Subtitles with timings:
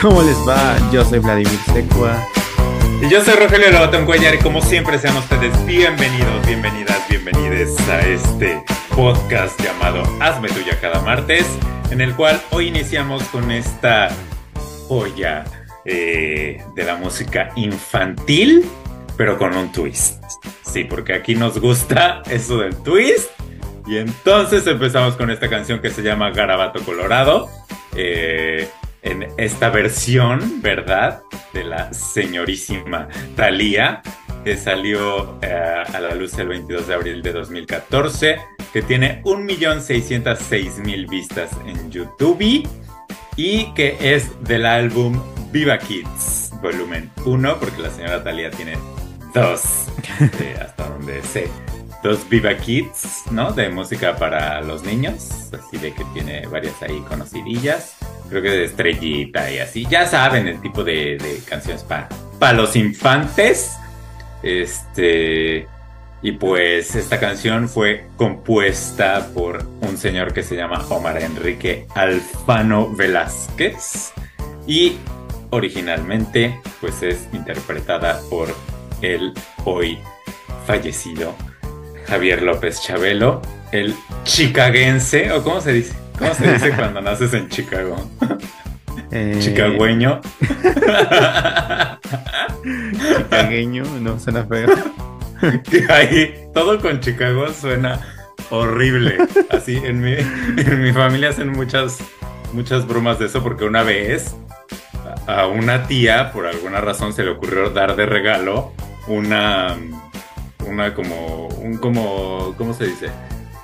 [0.00, 0.76] ¿Cómo les va?
[0.92, 2.24] Yo soy Vladimir Secua.
[3.02, 8.00] Y yo soy Rogelio Lobatón Cuellar y como siempre sean ustedes bienvenidos, bienvenidas, bienvenides a
[8.02, 8.62] este
[8.94, 11.46] podcast llamado Hazme Tuya cada martes,
[11.90, 14.08] en el cual hoy iniciamos con esta
[14.86, 15.44] joya
[15.84, 18.64] eh, de la música infantil,
[19.16, 20.22] pero con un twist.
[20.62, 23.30] Sí, porque aquí nos gusta eso del twist.
[23.84, 27.48] Y entonces empezamos con esta canción que se llama Garabato Colorado.
[27.96, 28.68] eh,
[29.02, 31.22] en esta versión, ¿verdad?
[31.52, 34.02] De la señorísima Thalía,
[34.44, 38.38] que salió eh, a la luz el 22 de abril de 2014,
[38.72, 42.66] que tiene 1.606.000 vistas en YouTube
[43.36, 48.76] y que es del álbum Viva Kids, volumen 1, porque la señora Thalía tiene
[49.32, 49.86] dos,
[50.40, 51.48] eh, hasta donde sé.
[52.08, 53.52] Dos Viva Kids, ¿no?
[53.52, 58.64] De música para los niños, así de que tiene varias ahí conocidillas creo que de
[58.64, 59.86] estrellita y así.
[59.88, 63.76] Ya saben el tipo de, canciones para los infantes.
[64.42, 65.66] Este.
[66.20, 72.92] Y pues esta canción fue compuesta por un señor que se llama Omar Enrique Alfano
[72.92, 74.12] Velázquez.
[74.66, 74.96] Y
[75.50, 78.48] originalmente pues es interpretada por
[79.00, 79.32] el
[79.64, 79.98] hoy
[80.66, 81.34] fallecido
[82.08, 83.42] Javier López Chabelo,
[83.72, 87.96] el chicaguense, o cómo se dice, ¿Cómo se dice cuando naces en Chicago?
[89.10, 90.20] Eh, Chicagüeño.
[93.24, 94.68] Chicagueño, no suena feo.
[95.88, 98.00] Ahí, todo con Chicago suena
[98.50, 99.18] horrible.
[99.50, 101.98] Así, en mi, en mi familia hacen muchas,
[102.52, 104.34] muchas bromas de eso porque una vez
[105.26, 108.72] a una tía, por alguna razón, se le ocurrió dar de regalo
[109.06, 109.76] una,
[110.68, 113.10] una como, un como, ¿cómo se dice?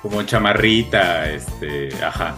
[0.01, 2.35] Como chamarrita, este, ajá,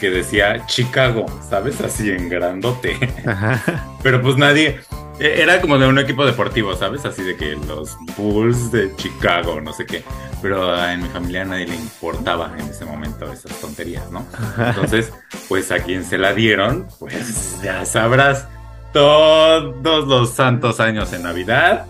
[0.00, 1.80] que decía Chicago, ¿sabes?
[1.80, 2.96] Así en grandote.
[3.26, 3.62] Ajá.
[4.02, 4.80] Pero pues nadie,
[5.20, 7.04] e- era como de un equipo deportivo, ¿sabes?
[7.04, 10.02] Así de que los Bulls de Chicago, no sé qué.
[10.42, 14.26] Pero en mi familia a nadie le importaba en ese momento esas tonterías, ¿no?
[14.58, 15.12] Entonces,
[15.48, 18.46] pues a quien se la dieron, pues ya sabrás,
[18.92, 21.86] todos los santos años en Navidad.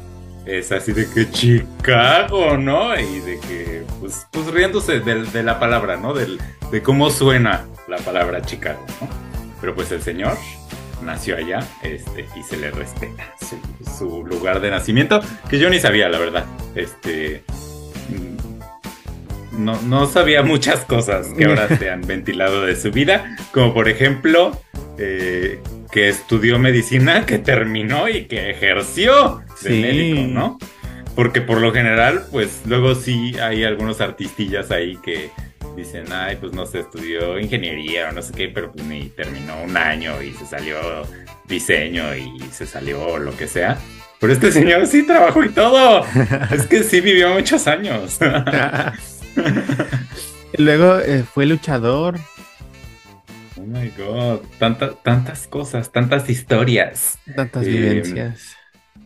[0.46, 2.98] Es así de que Chicago, ¿no?
[2.98, 6.12] Y de que, pues, pues riéndose de, de la palabra, ¿no?
[6.12, 6.38] Del,
[6.70, 9.08] de cómo suena la palabra Chicago, ¿no?
[9.60, 10.36] Pero pues el señor
[11.02, 13.58] nació allá este, y se le respeta su,
[13.98, 16.44] su lugar de nacimiento, que yo ni sabía, la verdad.
[16.74, 17.42] Este.
[18.08, 23.72] mm, No, no sabía muchas cosas que ahora se han ventilado de su vida, como
[23.72, 24.60] por ejemplo
[24.98, 25.62] eh,
[25.94, 29.80] que estudió medicina, que terminó y que ejerció de Sí.
[29.80, 30.58] médico, ¿no?
[31.14, 35.30] Porque por lo general, pues luego sí hay algunos artistillas ahí que
[35.76, 39.62] dicen, ay, pues no sé, estudió ingeniería o no sé qué, pero pues ni terminó
[39.62, 40.76] un año y se salió
[41.46, 43.78] diseño y se salió lo que sea.
[44.18, 46.04] Pero este señor sí trabajó y todo.
[46.50, 48.18] Es que sí vivió muchos años.
[50.58, 52.18] Luego eh, fue luchador.
[53.74, 57.18] My god, tanta- tantas cosas, tantas historias.
[57.34, 58.54] Tantas Eh, vivencias.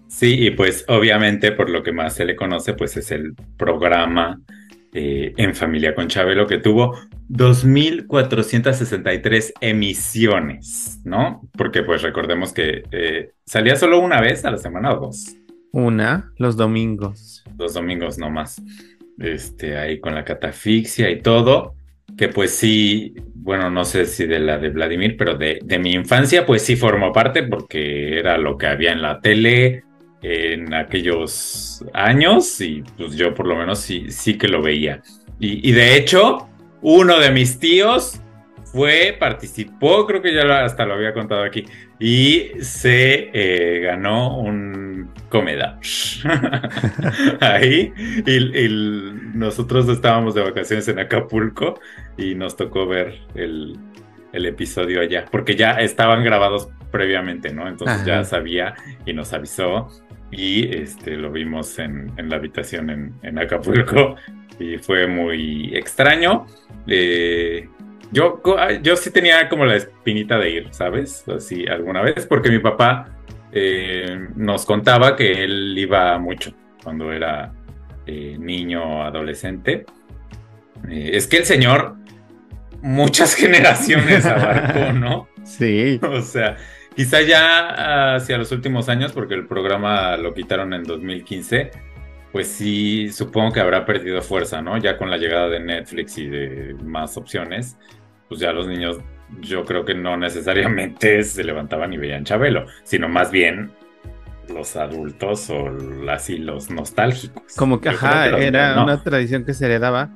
[0.09, 4.41] Sí, y pues obviamente por lo que más se le conoce, pues es el programa
[4.95, 6.99] eh, En Familia con Chabelo que tuvo
[7.29, 11.43] 2.463 emisiones, ¿no?
[11.57, 15.37] Porque pues recordemos que eh, salía solo una vez a la semana o dos,
[15.73, 17.45] Una, los domingos.
[17.55, 18.63] dos domingos nomás,
[19.19, 21.75] este, ahí con la catafixia y todo,
[22.19, 25.93] que pues sí, bueno, no sé si de la de Vladimir, pero de, de mi
[25.93, 29.85] infancia pues sí formó parte porque era lo que había en la tele
[30.21, 35.01] en aquellos años y pues yo por lo menos sí, sí que lo veía.
[35.39, 36.49] Y, y de hecho,
[36.83, 38.21] uno de mis tíos
[38.73, 41.65] fue, participó, creo que ya hasta lo había contado aquí,
[41.99, 45.75] y se eh, ganó un, comedor.
[47.41, 47.93] Ahí,
[48.27, 48.69] y, y
[49.35, 51.81] nosotros estábamos de vacaciones en Acapulco
[52.17, 53.79] y nos tocó ver el,
[54.33, 57.69] el episodio allá, porque ya estaban grabados previamente, ¿no?
[57.69, 58.75] Entonces ya sabía
[59.05, 59.89] y nos avisó
[60.31, 64.17] y este, lo vimos en, en la habitación en, en Acapulco
[64.59, 66.47] y fue muy extraño.
[66.87, 67.69] Eh,
[68.11, 68.43] yo,
[68.83, 71.25] yo sí tenía como la espinita de ir, ¿sabes?
[71.29, 73.09] Así alguna vez, porque mi papá
[73.53, 76.53] eh, nos contaba que él iba mucho
[76.83, 77.53] cuando era
[78.07, 79.85] eh, niño, adolescente.
[80.89, 81.97] Eh, es que el señor
[82.81, 85.29] muchas generaciones abarcó, ¿no?
[85.45, 85.99] Sí.
[86.03, 86.57] O sea,
[86.95, 91.71] quizá ya hacia los últimos años, porque el programa lo quitaron en 2015,
[92.33, 94.77] pues sí, supongo que habrá perdido fuerza, ¿no?
[94.77, 97.79] Ya con la llegada de Netflix y de más opciones,
[98.29, 98.99] pues ya los niños,
[99.41, 103.71] yo creo que no necesariamente se levantaban y veían Chabelo, sino más bien
[104.53, 105.71] los adultos o
[106.11, 107.55] así los nostálgicos.
[107.57, 110.11] Como que, Yo ajá, era una tradición que se heredaba.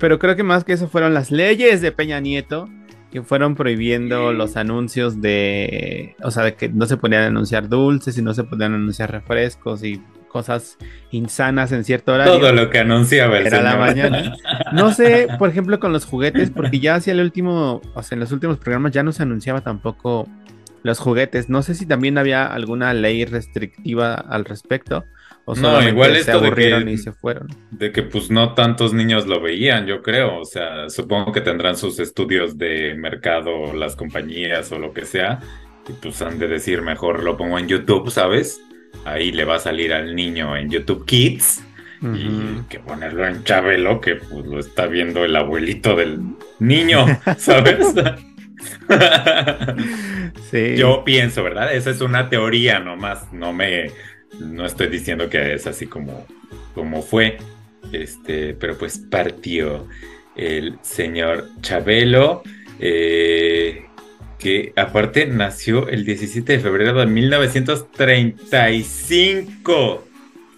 [0.00, 2.68] Pero creo que más que eso fueron las leyes de Peña Nieto
[3.10, 4.36] que fueron prohibiendo Sí.
[4.36, 8.44] los anuncios de, o sea, de que no se podían anunciar dulces y no se
[8.44, 10.76] podían anunciar refrescos y cosas
[11.10, 12.38] insanas en cierto horario.
[12.38, 14.10] Todo lo que anunciaba el Era la señor.
[14.10, 14.36] mañana.
[14.72, 18.20] No sé, por ejemplo, con los juguetes, porque ya hacia el último, o sea, en
[18.20, 20.28] los últimos programas ya no se anunciaba tampoco
[20.82, 21.48] los juguetes.
[21.48, 25.04] No sé si también había alguna ley restrictiva al respecto
[25.44, 27.46] o No, igual se esto de aburrieron que- y se fueron.
[27.70, 30.40] De que pues no tantos niños lo veían, yo creo.
[30.40, 35.40] O sea, supongo que tendrán sus estudios de mercado, las compañías o lo que sea.
[35.88, 38.60] Y pues han de decir, mejor lo pongo en YouTube, ¿sabes?
[39.06, 41.62] Ahí le va a salir al niño en YouTube Kids.
[42.02, 46.20] Y que ponerlo en Chabelo, que pues lo está viendo el abuelito del
[46.58, 47.06] niño,
[47.38, 47.94] ¿sabes?
[50.50, 50.76] Sí.
[50.76, 51.74] Yo pienso, ¿verdad?
[51.74, 53.90] Esa es una teoría nomás, no me,
[54.40, 56.26] no estoy diciendo que es así como,
[56.74, 57.38] como fue,
[57.92, 59.86] este, pero pues partió
[60.36, 62.42] el señor Chabelo,
[62.78, 63.55] eh,
[64.38, 70.04] que aparte nació el 17 de febrero de 1935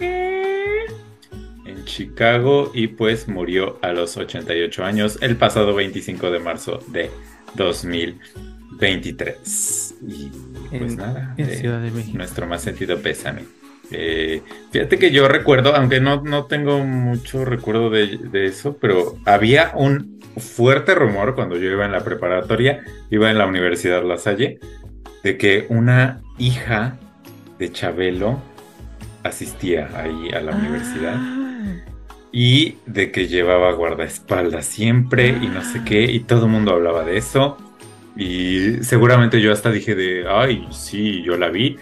[0.00, 7.10] en Chicago y pues murió a los 88 años el pasado 25 de marzo de
[7.56, 9.94] 2023.
[10.06, 10.30] Y
[10.70, 12.16] pues En- nada, en Ciudad de México.
[12.18, 13.42] nuestro más sentido pésame.
[13.90, 19.16] Eh, fíjate que yo recuerdo, aunque no, no tengo mucho recuerdo de, de eso, pero
[19.24, 24.18] había un fuerte rumor cuando yo iba en la preparatoria, iba en la Universidad La
[24.18, 24.58] Salle,
[25.22, 26.96] de que una hija
[27.58, 28.40] de Chabelo
[29.24, 31.48] asistía ahí a la universidad Ah,
[32.30, 37.04] y de que llevaba guardaespaldas siempre y no sé qué, y todo el mundo hablaba
[37.04, 37.56] de eso.
[38.16, 41.78] Y seguramente yo hasta dije de, ay, sí, yo la vi,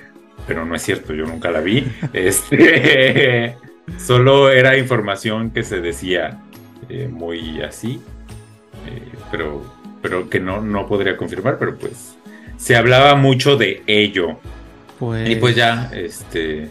[0.46, 1.86] pero no es cierto, yo nunca la vi.
[2.12, 3.56] Este,
[3.98, 6.40] solo era información que se decía
[6.88, 8.00] eh, muy así,
[8.86, 9.64] eh, pero,
[10.02, 12.16] pero que no, no podría confirmar, pero pues
[12.56, 14.38] se hablaba mucho de ello.
[14.98, 16.68] Pues, Y pues ya, este,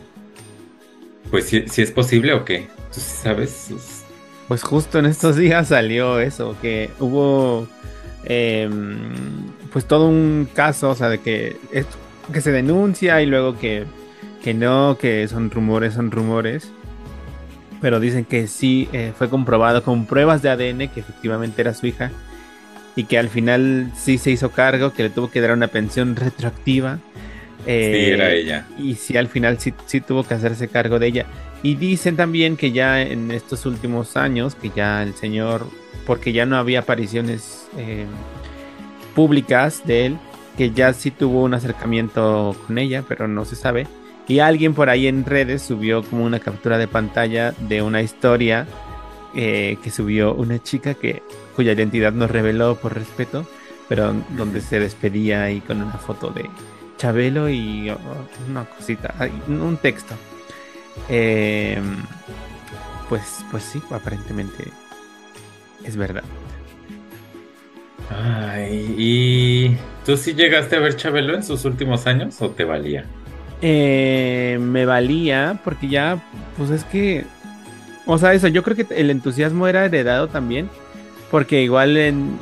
[1.29, 3.69] pues si, si es posible o qué, tú sabes.
[3.71, 4.03] Es-
[4.47, 7.67] Pues justo en estos días salió eso, que hubo
[8.23, 8.73] em,
[9.71, 11.97] pues todo un caso, o sea, de que, esto-
[12.31, 13.85] que se denuncia y luego que,
[14.43, 16.71] que no, que son rumores, son rumores.
[17.81, 21.87] Pero dicen que sí eh, fue comprobado con pruebas de ADN que efectivamente era su
[21.87, 22.11] hija
[22.95, 26.15] y que al final sí se hizo cargo, que le tuvo que dar una pensión
[26.15, 26.99] retroactiva.
[27.65, 28.67] Sí, eh, era ella.
[28.77, 31.25] y sí, al final sí, sí tuvo que hacerse cargo de ella.
[31.63, 35.67] Y dicen también que ya en estos últimos años, que ya el señor,
[36.05, 38.05] porque ya no había apariciones eh,
[39.15, 40.17] públicas de él,
[40.57, 43.87] que ya sí tuvo un acercamiento con ella, pero no se sabe.
[44.27, 48.65] Y alguien por ahí en redes subió como una captura de pantalla de una historia
[49.35, 51.21] eh, que subió una chica que
[51.55, 53.45] cuya identidad no reveló por respeto,
[53.87, 56.49] pero donde se despedía ahí con una foto de
[56.97, 57.97] Chabelo y oh,
[58.49, 59.13] una cosita,
[59.47, 60.15] un texto.
[61.09, 61.79] Eh,
[63.09, 64.71] pues, pues sí, aparentemente
[65.83, 66.23] es verdad.
[68.09, 73.05] Ay, ¿y tú sí llegaste a ver Chabelo en sus últimos años o te valía?
[73.61, 76.21] Eh, me valía porque ya,
[76.57, 77.25] pues es que,
[78.05, 80.69] o sea, eso, yo creo que el entusiasmo era heredado también,
[81.31, 82.37] porque igual en,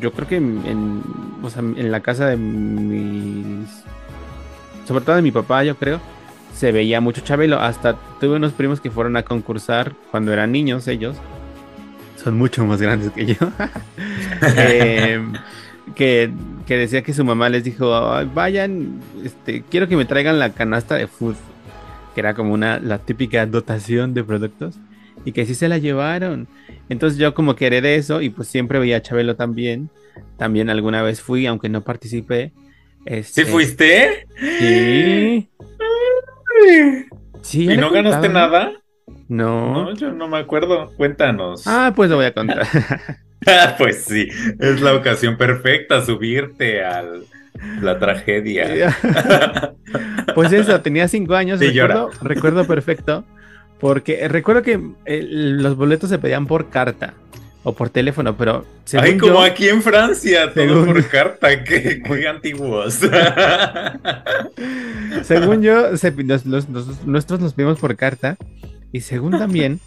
[0.00, 1.02] yo creo que en,
[1.42, 3.68] o sea, en la casa de mis,
[4.86, 6.00] sobre todo de mi papá, yo creo,
[6.54, 10.88] se veía mucho Chabelo, hasta tuve unos primos que fueron a concursar cuando eran niños
[10.88, 11.16] ellos,
[12.22, 13.36] son mucho más grandes que yo.
[14.56, 15.20] Eh,
[15.94, 16.30] que,
[16.66, 20.50] que decía que su mamá les dijo, "Ay, vayan, este, quiero que me traigan la
[20.52, 21.36] canasta de food.
[22.14, 24.74] que era como una, la típica dotación de productos,
[25.24, 26.46] y que sí se la llevaron.
[26.90, 29.88] Entonces yo como que heredé eso y pues siempre veía a Chabelo también.
[30.36, 32.52] También alguna vez fui, aunque no participé.
[33.06, 34.26] ¿Sí Este, fuiste?
[34.58, 35.48] Sí.
[37.42, 38.72] Sí, ¿Y no ganaste nada?
[39.32, 39.84] No.
[39.84, 40.92] No, yo no me acuerdo.
[40.96, 41.66] Cuéntanos.
[41.66, 42.66] Ah, pues lo voy a contar.
[43.44, 44.28] Ah, pues sí,
[44.60, 47.02] es la ocasión perfecta subirte a
[47.80, 48.96] la tragedia.
[50.36, 53.24] Pues eso, tenía cinco años, Sí, recuerdo, recuerdo perfecto,
[53.80, 57.14] porque recuerdo que eh, los boletos se pedían por carta
[57.64, 61.64] o por teléfono, pero según Ay, como yo, aquí en Francia, todo Según- por carta,
[61.64, 63.00] que muy antiguos.
[65.24, 68.36] según yo, se- los- los- los- nuestros los pedimos por carta
[68.92, 69.80] y según también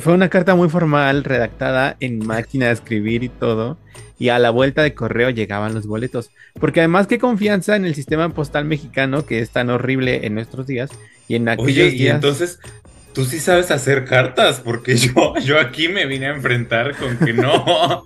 [0.00, 3.78] fue una carta muy formal, redactada en máquina de escribir y todo,
[4.18, 7.94] y a la vuelta de correo llegaban los boletos, porque además qué confianza en el
[7.94, 10.90] sistema postal mexicano que es tan horrible en nuestros días
[11.28, 12.14] y en aquellos Oye, y días.
[12.16, 12.58] entonces,
[13.12, 17.32] tú sí sabes hacer cartas, porque yo, yo aquí me vine a enfrentar con que
[17.32, 18.04] no.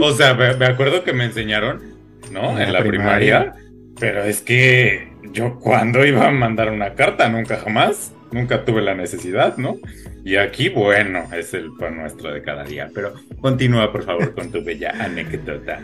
[0.00, 1.82] O sea, me, me acuerdo que me enseñaron,
[2.30, 2.60] ¿no?
[2.60, 3.40] En la primaria.
[3.40, 3.54] primaria.
[3.98, 8.94] Pero es que yo cuando iba a mandar una carta, nunca jamás, nunca tuve la
[8.94, 9.76] necesidad, ¿no?
[10.24, 12.90] Y aquí, bueno, es el pan nuestro de cada día.
[12.94, 15.80] Pero continúa, por favor, con tu bella anécdota.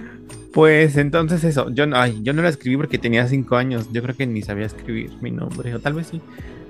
[0.53, 4.03] Pues entonces eso, yo no, ay, yo no la escribí porque tenía cinco años, yo
[4.03, 6.21] creo que ni sabía escribir mi nombre, o tal vez sí.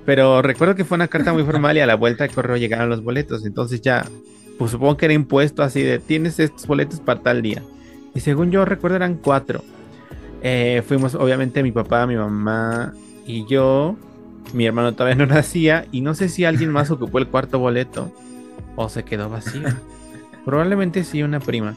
[0.06, 2.88] Pero recuerdo que fue una carta muy formal y a la vuelta de correo llegaron
[2.88, 4.06] los boletos, entonces ya,
[4.56, 7.62] pues supongo que era impuesto así de, tienes estos boletos para tal día.
[8.14, 9.64] Y según yo recuerdo eran cuatro.
[10.42, 12.92] Eh, fuimos obviamente mi papá, mi mamá
[13.26, 13.96] y yo,
[14.52, 18.12] mi hermano todavía no nacía y no sé si alguien más ocupó el cuarto boleto
[18.76, 19.68] o se quedó vacío.
[20.44, 21.74] Probablemente sí, una prima.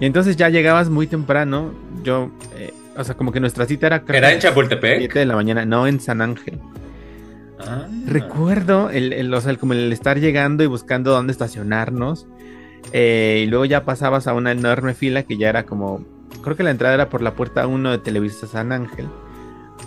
[0.00, 1.72] Y entonces ya llegabas muy temprano.
[2.02, 4.02] Yo, eh, o sea, como que nuestra cita era.
[4.08, 4.98] ¿Era en Chapultepec?
[4.98, 6.58] 7 de la mañana, no en San Ángel.
[7.60, 7.86] Ah.
[8.06, 12.26] Recuerdo el, el- o sea, el- como el estar llegando y buscando dónde estacionarnos.
[12.92, 16.04] eh, y luego ya pasabas a una enorme fila que ya era como.
[16.42, 19.06] Creo que la entrada era por la puerta 1 de Televisa San Ángel.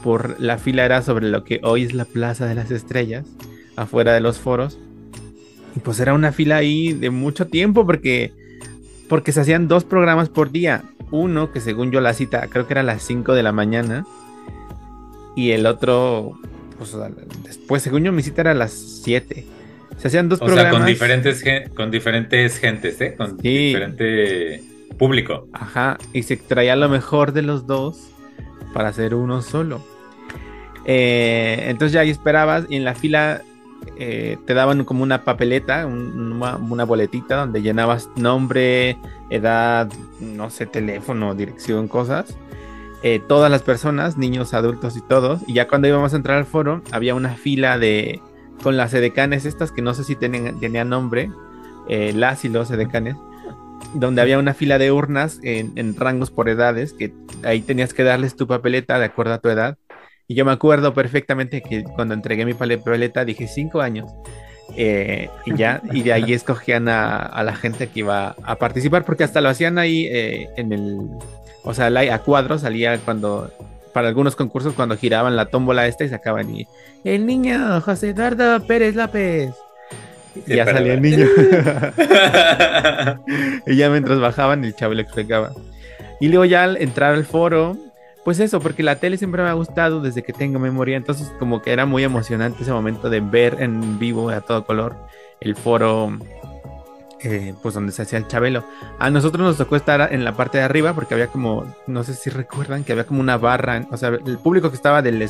[0.03, 3.25] Por la fila era sobre lo que hoy es la Plaza de las Estrellas,
[3.75, 4.77] afuera de los foros.
[5.75, 8.32] Y pues era una fila ahí de mucho tiempo porque,
[9.10, 10.84] porque se hacían dos programas por día.
[11.12, 14.06] Uno que según yo la cita creo que era a las 5 de la mañana.
[15.36, 16.34] Y el otro,
[16.77, 16.96] pues
[17.44, 18.72] después, según yo mi cita era a las
[19.03, 19.46] 7.
[19.98, 20.79] Se hacían dos O sea, programas.
[20.79, 21.44] con diferentes,
[21.75, 23.15] con diferentes gentes, ¿eh?
[23.15, 23.67] Con Sí.
[23.67, 24.63] diferente
[24.98, 25.48] público.
[25.53, 28.10] Ajá, y se traía lo mejor de los dos
[28.74, 29.82] para hacer uno solo.
[30.86, 33.42] Eh, entonces ya ahí esperabas y en la fila
[33.98, 38.98] eh, te daban como una papeleta, un- una, boletita donde llenabas nombre,
[39.30, 42.36] edad, no sé, teléfono, dirección, cosas.
[43.04, 45.42] Eh, todas las personas, niños, adultos y todos.
[45.48, 48.22] Y ya cuando íbamos a entrar al foro, había una fila de
[48.64, 51.30] con las edecanes estas que no sé si tenían, tenían nombre,
[51.88, 53.16] las y los edecanes
[53.94, 57.13] donde había una fila de urnas en, rangos por edades, que
[57.44, 59.77] ahí tenías que darles tu papeleta de acuerdo a tu edad.
[60.27, 64.12] Y yo me acuerdo perfectamente que cuando entregué mi papeleta dije cinco años.
[64.75, 69.24] Eh, y ya, y de ahí escogían a, la gente que iba a participar, porque
[69.24, 71.00] hasta lo hacían ahí eh, en el,
[71.63, 73.50] o sea, a cuadros salía cuando,
[73.94, 76.67] para algunos concursos, cuando giraban la tómbola esta y sacaban y
[77.03, 79.53] el niño José Eduardo Pérez López.
[80.46, 81.25] Ya salía el niño.
[83.67, 85.51] y ya mientras bajaban, el chavo le explicaba.
[86.20, 87.77] Y luego ya al entrar al foro,
[88.24, 90.98] pues eso, porque la tele siempre me ha gustado desde que tengo memoria.
[90.98, 94.96] Entonces, como que era muy emocionante ese momento de ver en vivo a todo color
[95.39, 96.17] el foro,
[97.22, 98.63] eh, pues donde se hacía el chabelo.
[99.00, 102.15] A nosotros nos tocó estar en la parte de arriba porque había como, no sé
[102.15, 103.86] si recuerdan, que había como una barra.
[103.91, 105.29] O sea, el público que estaba del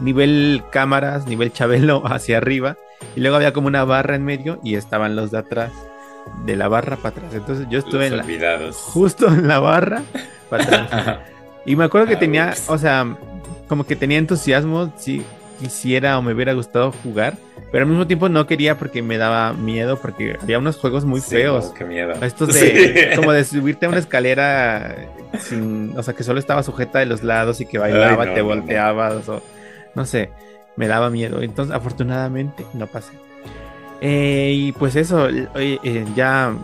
[0.00, 2.76] nivel cámaras, nivel chabelo hacia arriba.
[3.16, 5.72] Y luego había como una barra en medio y estaban los de atrás,
[6.44, 7.34] de la barra para atrás.
[7.34, 8.24] Entonces yo estuve en la,
[8.72, 10.02] justo en la barra
[10.48, 11.18] para atrás.
[11.66, 12.70] Y me acuerdo que Ah, tenía, ups.
[12.70, 13.16] o sea,
[13.68, 15.22] como que tenía entusiasmo, si
[15.60, 17.34] quisiera o me hubiera gustado jugar,
[17.70, 21.20] pero al mismo tiempo no quería porque me daba miedo, porque había unos juegos muy
[21.20, 21.66] Sí, feos.
[21.66, 22.14] no, qué miedo.
[22.22, 23.16] Estos de, Sí.
[23.16, 24.96] como de subirte a una escalera
[25.38, 28.34] sin, o sea, que solo estaba sujeta de los lados y que bailaba, Ay, no,
[28.34, 28.54] te no, no.
[28.56, 29.42] volteabas, o
[29.94, 30.30] no sé,
[30.80, 31.42] me daba miedo.
[31.42, 33.12] Entonces, afortunadamente, no pasé.
[34.00, 36.54] Eh, y pues eso, oye, eh, ya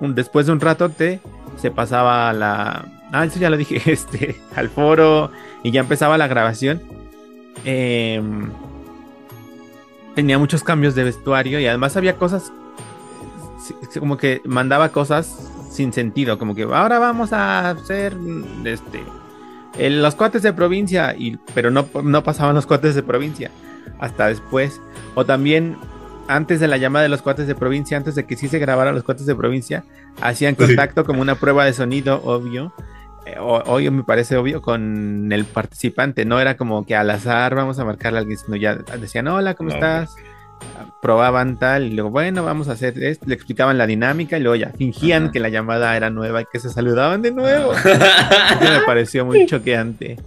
[0.00, 1.20] después de un ratote
[1.60, 2.86] se pasaba la...
[3.12, 5.30] Ah, eso ya lo dije, este, al foro
[5.62, 6.80] y ya empezaba la grabación.
[7.66, 8.50] Em,
[10.14, 12.50] tenía muchos cambios de vestuario y además había cosas
[13.98, 18.16] como que mandaba cosas sin sentido, como que ahora vamos a hacer
[18.64, 19.04] este
[19.78, 23.50] "El- los cuates de provincia, y, pero no, no pasaban los cuates de provincia
[23.98, 24.80] hasta después.
[25.14, 25.76] O también
[26.28, 28.92] antes de la llamada de los cuates de provincia, antes de que sí se grabara
[28.92, 29.84] los cuates de provincia,
[30.20, 30.64] hacían Sí.
[30.66, 32.72] contacto como una prueba de sonido, obvio.
[33.26, 36.24] Eh, o- obvio, me parece obvio, con el participante.
[36.24, 39.54] No era como que al azar vamos a marcarle a alguien, sino ya decían, hola,
[39.54, 40.14] ¿cómo No, estás?
[41.02, 44.56] Probaban tal y luego, bueno, vamos a hacer esto, le explicaban la dinámica y luego
[44.56, 45.32] ya fingían Ajá.
[45.32, 47.72] que la llamada era nueva y que se saludaban de nuevo.
[47.72, 47.88] Eso
[48.70, 50.18] me pareció muy choqueante.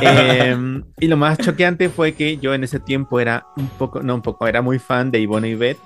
[0.00, 4.14] Eh, y lo más choqueante fue que yo en ese tiempo era un poco, no
[4.14, 5.78] un poco, era muy fan de Ivonne y Beth.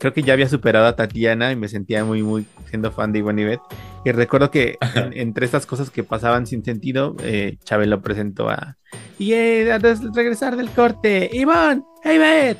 [0.00, 3.20] Creo que ya había superado a Tatiana y me sentía muy, muy siendo fan de
[3.20, 3.60] Ivonne y Beth.
[4.04, 8.76] Y recuerdo que en- entre estas cosas que pasaban sin sentido, eh, Chabelo presentó a.
[9.18, 12.58] Y eh, des- regresar del corte, Ivonne, hey Beth.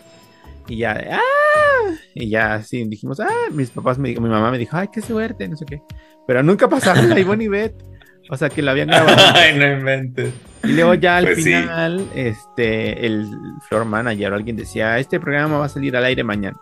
[0.69, 1.91] Y ya, ¡ah!
[2.15, 5.49] Y ya así dijimos, ah, mis papás, me, mi mamá me dijo, ay, qué suerte,
[5.49, 5.83] no sé qué.
[6.27, 7.75] Pero nunca pasaron a Ivonne y Beth.
[8.31, 9.17] O sea, que la habían grabado.
[9.35, 10.33] Ay, no inventes.
[10.63, 11.43] Y luego ya al Pues sí.
[11.53, 13.27] final, este, el
[13.69, 16.57] floor manager o alguien decía, este programa va a salir al aire mañana.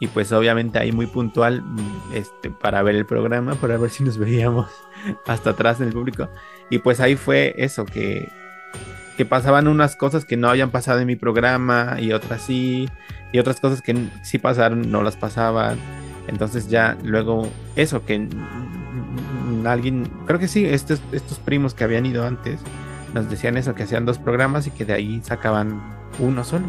[0.00, 1.62] Y pues obviamente ahí muy puntual,
[2.12, 4.68] este, para ver el programa, para ver si nos veíamos
[5.26, 6.28] hasta atrás en el público.
[6.70, 8.28] Y pues ahí fue eso, que,
[9.16, 12.88] que pasaban unas cosas que no habían pasado en mi programa y otras sí,
[13.36, 15.76] y otras cosas que sí pasaron, no las pasaban.
[16.26, 18.26] Entonces ya luego eso, que
[19.66, 22.60] alguien, creo que sí, estos, estos primos que habían ido antes,
[23.12, 25.82] nos decían eso, que hacían dos programas y que de ahí sacaban
[26.18, 26.64] uno solo.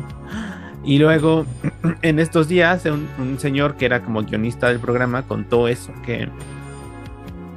[0.84, 1.46] Y luego,
[2.02, 6.28] en estos días, un, un señor que era como guionista del programa contó eso, que,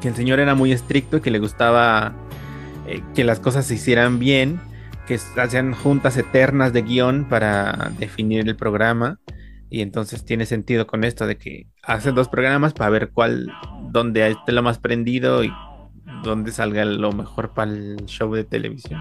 [0.01, 2.13] que el señor era muy estricto y que le gustaba
[2.87, 4.61] eh, que las cosas se hicieran bien,
[5.11, 9.19] que hacían juntas eternas de guion para definir el programa.
[9.69, 13.53] Y entonces tiene sentido con esto de que hacen dos programas para ver cuál,
[13.91, 15.53] dónde esté lo más prendido y
[16.23, 19.01] dónde salga lo mejor para el show de televisión.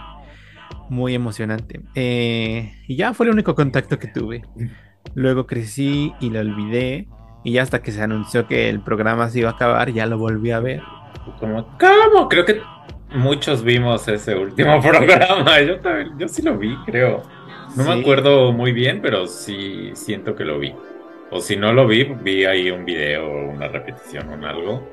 [0.89, 1.81] Muy emocionante.
[1.93, 4.41] Eh, y ya fue el único contacto que tuve.
[5.13, 7.07] Luego crecí y lo olvidé.
[7.43, 10.17] Y ya hasta que se anunció que el programa se iba a acabar, ya lo
[10.17, 10.81] volví a ver.
[11.39, 12.27] Como, ¿cómo?
[12.29, 12.62] Creo que
[13.13, 15.61] muchos vimos ese último programa.
[15.61, 17.23] Yo también, yo sí lo vi, creo.
[17.75, 17.89] No Sí.
[17.89, 20.73] me acuerdo muy bien, pero sí siento que lo vi.
[21.31, 24.87] O si no lo vi, vi ahí un video, una repetición o un algo.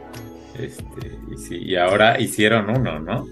[0.59, 3.27] Este, y sí, y ahora hicieron uno, ¿no?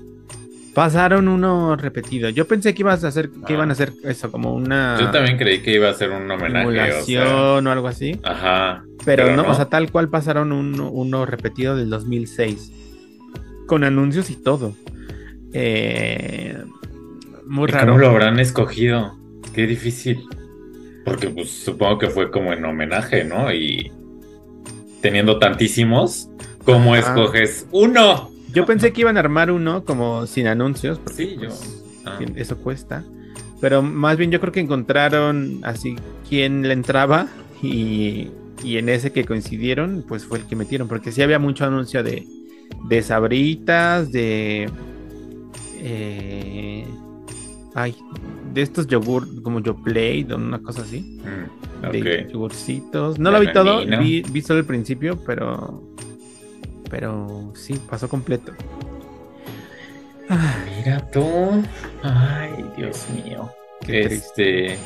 [0.75, 2.31] Pasaron uno repetido.
[2.31, 3.57] Yo pensé que ibas a hacer, que Ah.
[3.57, 6.67] iban a hacer eso, como una Yo también creí que iba a ser un homenaje.
[6.67, 8.19] O sea, simulación o algo así.
[8.25, 8.83] ajá.
[9.05, 9.51] Pero, Pero no, no.
[9.51, 12.73] o sea, tal cual pasaron uno, uno repetido del 2006.
[13.67, 14.75] Con anuncios y todo.
[15.53, 16.57] Eh,
[17.47, 17.87] muy ¿Y raro.
[17.93, 19.17] ¿Cómo lo habrán escogido?
[19.55, 20.25] Qué difícil.
[21.05, 23.53] Porque pues supongo que fue como en homenaje, ¿no?
[23.53, 23.93] Y
[25.01, 26.29] teniendo tantísimos,
[26.65, 27.11] ¿cómo Ajá.
[27.11, 28.31] escoges uno?
[28.53, 30.99] Yo pensé que iban a armar uno como sin anuncios.
[30.99, 31.49] porque, Sí, yo.
[31.49, 32.19] pues, ah.
[32.37, 33.05] Eso cuesta.
[33.61, 35.97] Pero más bien yo creo que encontraron así
[36.29, 37.29] quién le entraba
[37.63, 38.29] y,
[38.63, 40.89] y en ese que coincidieron, pues fue el que metieron.
[40.89, 42.27] Porque sí había mucho anuncio de,
[42.89, 44.71] de sabritas, de...
[45.79, 46.87] eh,
[47.75, 47.97] ay,
[48.53, 51.21] de estos yogur como Yoplait o una cosa así.
[51.25, 53.19] Mm, De yogurcitos.
[53.19, 55.83] No lo vi todo, vi, vi solo el principio, pero...
[56.91, 58.53] Pero sí, pasó completo.
[60.29, 61.25] Ah, Mira tú.
[62.03, 63.51] Ay, Dios mío.
[63.85, 64.79] Qué este.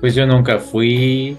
[0.00, 1.36] Pues yo nunca fui.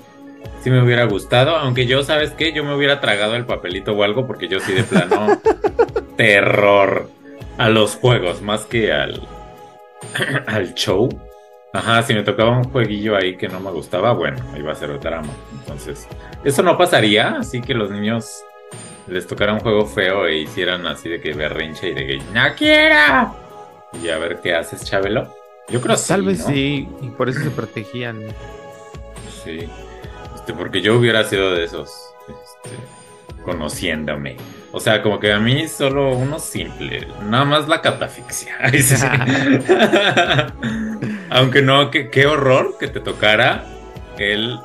[0.61, 2.51] Si me hubiera gustado, aunque yo, ¿sabes qué?
[2.51, 5.41] Yo me hubiera tragado el papelito o algo, porque yo sí de plano.
[6.17, 7.09] terror
[7.57, 9.21] a los juegos, más que al.
[10.47, 11.07] al show.
[11.71, 14.91] Ajá, si me tocaba un jueguillo ahí que no me gustaba, bueno, iba a ser
[14.91, 15.31] otra drama.
[15.59, 16.07] Entonces,
[16.43, 18.43] eso no pasaría, así que los niños
[19.07, 22.41] les tocara un juego feo e hicieran así de que berrinche y de que no
[22.57, 23.35] quiero.
[24.03, 25.33] Y a ver qué haces, Chabelo.
[25.69, 26.47] Yo creo Tal sí, vez ¿no?
[26.47, 28.19] sí, y por eso se protegían.
[29.43, 29.69] Sí.
[30.49, 31.91] Este, porque yo hubiera sido de esos.
[32.27, 32.75] este,
[33.43, 34.35] conociéndome.
[34.71, 37.07] O sea, como que a mí solo uno simple.
[37.27, 38.55] Nada más la catafixia.
[41.29, 43.63] Aunque no, que- qué horror que te tocara
[44.17, 44.57] el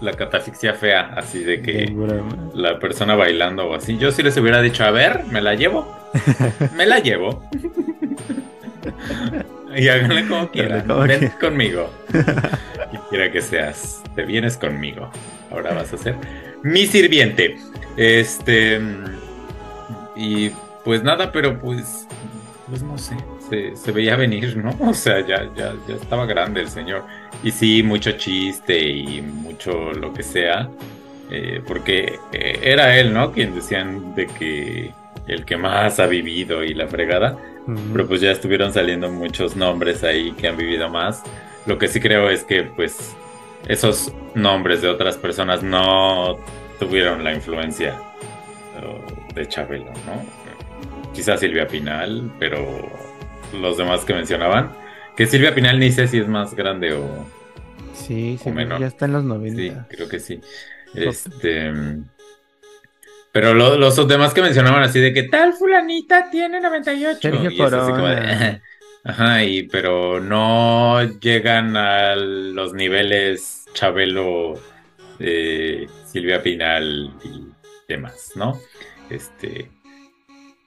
[0.00, 1.94] la catafixia fea, así de que
[2.52, 3.96] la persona bailando o así.
[3.96, 5.96] Yo sí les hubiera dicho, a ver, me la llevo.
[6.76, 7.48] Me la llevo.
[9.76, 10.86] y háganle como quieran.
[10.86, 11.88] como Ven conmigo.
[13.14, 15.16] Quiera que seas, te vienes conmigo.
[15.50, 16.20] Ahora vas a ser
[16.62, 17.68] mi sirviente.
[17.96, 18.80] Este.
[20.16, 20.50] Y
[20.84, 22.10] pues nada, pero pues.
[22.66, 23.26] Pues no sé.
[23.38, 24.76] Se, se veía venir, ¿no?
[24.90, 27.06] O sea, ya, ya, ya estaba grande el señor.
[27.42, 30.76] Y sí, mucho chiste y mucho lo que sea.
[31.30, 33.32] eh, porque eh, era él, ¿no?
[33.32, 37.38] Quien decían de que el que más ha vivido y la fregada.
[37.92, 41.28] pero pues ya estuvieron saliendo muchos nombres ahí que han vivido más.
[41.66, 43.14] Lo que sí creo es que pues
[43.68, 46.38] esos nombres de otras personas no
[46.78, 47.94] tuvieron la influencia
[49.34, 50.24] de Chabelo, ¿no?
[51.14, 52.58] Quizás Silvia Pinal, pero
[53.60, 54.72] los demás que mencionaban,
[55.16, 57.26] que Silvia Pinal ni sé si es más grande o,
[57.94, 58.80] Sí, sí, O menor.
[58.80, 59.86] ya está en los Sí, 90.
[59.88, 60.40] creo que sí.
[60.94, 61.72] Este.
[63.32, 67.18] Pero lo- los demás que mencionaban así de que tal fulanita tiene 98.
[67.20, 68.62] Sergio y es así como de, Corona.
[69.04, 74.54] Ajá, y pero no llegan a los niveles Chabelo,
[75.18, 77.52] eh, Silvia Pinal y
[77.86, 78.58] demás, ¿no?
[79.10, 79.70] Este.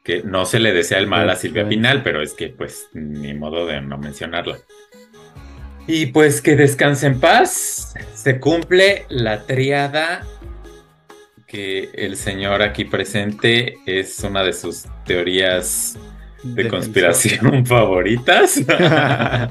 [0.03, 1.67] Que no se le desea el mal a Silvia.
[1.67, 4.57] Pinal, pero es que pues ni modo de no mencionarla.
[5.87, 7.93] Y pues que descanse en paz.
[8.13, 10.25] Se cumple la triada
[11.47, 15.97] que el señor aquí presente es una de sus teorías
[16.55, 18.61] de conspiración favoritas.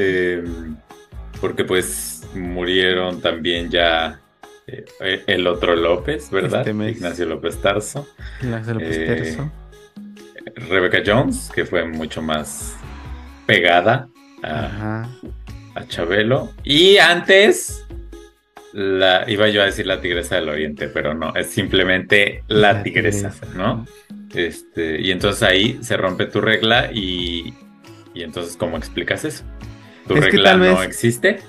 [0.00, 0.44] Eh,
[1.40, 4.20] porque pues murieron también ya
[4.66, 6.66] eh, el otro López, ¿verdad?
[6.68, 6.90] Este.
[6.90, 8.06] Ignacio López Tarso.
[8.40, 9.52] Ignacio López Eh, Terzo.
[10.68, 12.76] Rebecca Jones, que fue mucho más
[13.46, 14.08] pegada
[14.44, 15.08] a, Ajá.
[15.74, 16.52] a Chabelo.
[16.62, 17.84] Y antes,
[18.72, 22.82] la, iba yo a decir la tigresa del oriente, pero no, es simplemente la, La
[22.84, 23.56] tigresa, tigresa.
[23.56, 23.84] ¿no?
[24.34, 27.54] Este, y entonces ahí se rompe tu regla y,
[28.14, 29.44] y entonces, ¿cómo explicas eso?
[30.06, 31.40] ¿Tu Es regla no vez- existe?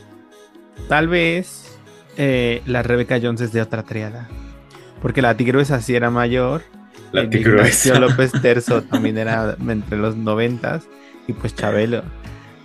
[0.88, 1.78] Tal vez
[2.18, 4.28] eh, la Rebecca Jones es de otra triada.
[5.02, 6.62] Porque la tigresa sí era mayor.
[7.12, 7.24] La.
[7.24, 10.88] Ignacio López Terzo también era entre los noventas.
[11.28, 12.04] Y pues Chabelo.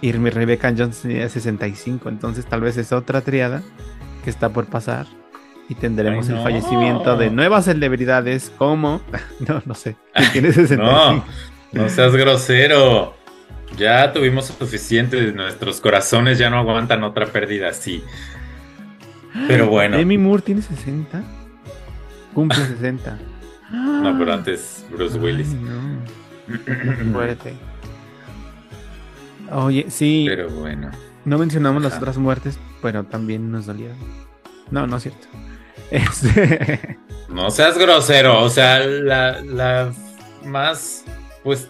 [0.00, 2.09] Y mi Rebecca Jones tenía 65.
[2.09, 3.62] Entonces tal vez es otra triada
[4.22, 5.07] que está por pasar.
[5.68, 9.00] Y tendremos Ay, el fallecimiento de nuevas celebridades como...
[9.48, 9.96] No, no sé.
[10.14, 10.83] ¿Quién tiene 65?
[10.83, 11.24] No,
[11.72, 13.14] no seas grosero.
[13.77, 18.05] Ya tuvimos suficiente, nuestros corazones ya no aguantan otra pérdida así.
[19.48, 21.22] Pero bueno, Demi Moore tiene 60.
[22.35, 23.18] Cumple 60.
[23.72, 25.48] no, pero antes Bruce Willis.
[25.48, 27.12] Ay, no.
[27.12, 27.55] Fuerte.
[29.50, 30.90] Oye, sí, Pero bueno.
[31.24, 33.96] no mencionamos las otras muertes, pero también nos dolieron.
[34.70, 35.27] No, no es cierto.
[35.90, 39.92] Este, No seas grosero, o sea, la, la
[40.44, 41.05] más,
[41.42, 41.68] pues,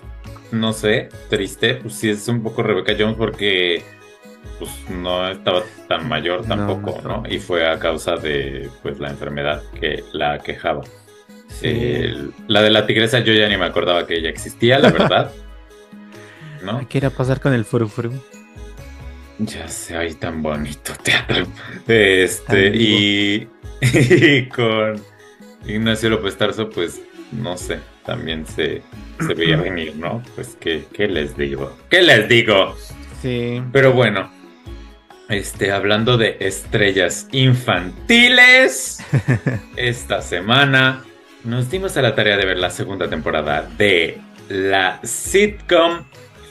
[0.53, 3.83] no sé, triste, pues sí es un poco Rebecca Jones porque
[4.59, 7.23] pues no estaba tan mayor tampoco, no.
[7.29, 10.83] Y fue a causa de, pues, la enfermedad que la quejaba.
[11.49, 12.13] sí.
[12.47, 15.33] La de la tigresa yo ya ni me acordaba que ella existía, la verdad.
[16.63, 16.87] ¿No?
[16.89, 18.13] ¿Qué era pasar con el frufru?
[19.39, 21.47] Ya sé, ay, tan bonito teatro.
[21.89, 23.49] Este, y,
[23.81, 25.03] y con
[25.67, 27.01] Ignacio López Tarso, pues,
[27.33, 28.83] no sé, también se,
[29.27, 30.23] se veía venir, ¿no?
[30.35, 31.77] Pues, ¿qué, ¿qué les digo?
[31.91, 32.77] ¿Qué les digo?
[33.23, 33.61] Sí.
[33.73, 34.31] Pero bueno,
[35.29, 38.99] este, hablando de estrellas infantiles,
[39.77, 41.03] esta semana
[41.43, 46.05] nos dimos a la tarea de ver la segunda temporada de la sitcom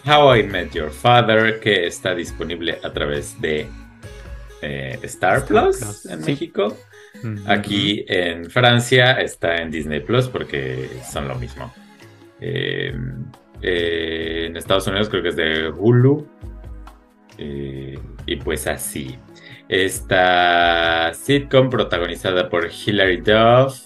[0.05, 3.67] How I Met Your Father, que está disponible a través de
[4.61, 6.31] eh, Star, Star Plus, Plus, en sí.
[6.31, 6.77] México.
[7.45, 11.73] Aquí en Francia está en Disney Plus porque son lo mismo.
[12.41, 12.93] Eh,
[13.61, 16.27] eh, en Estados Unidos creo que es de Hulu.
[17.37, 19.17] Eh, y pues así.
[19.69, 23.85] Esta sitcom protagonizada por Hilary Duff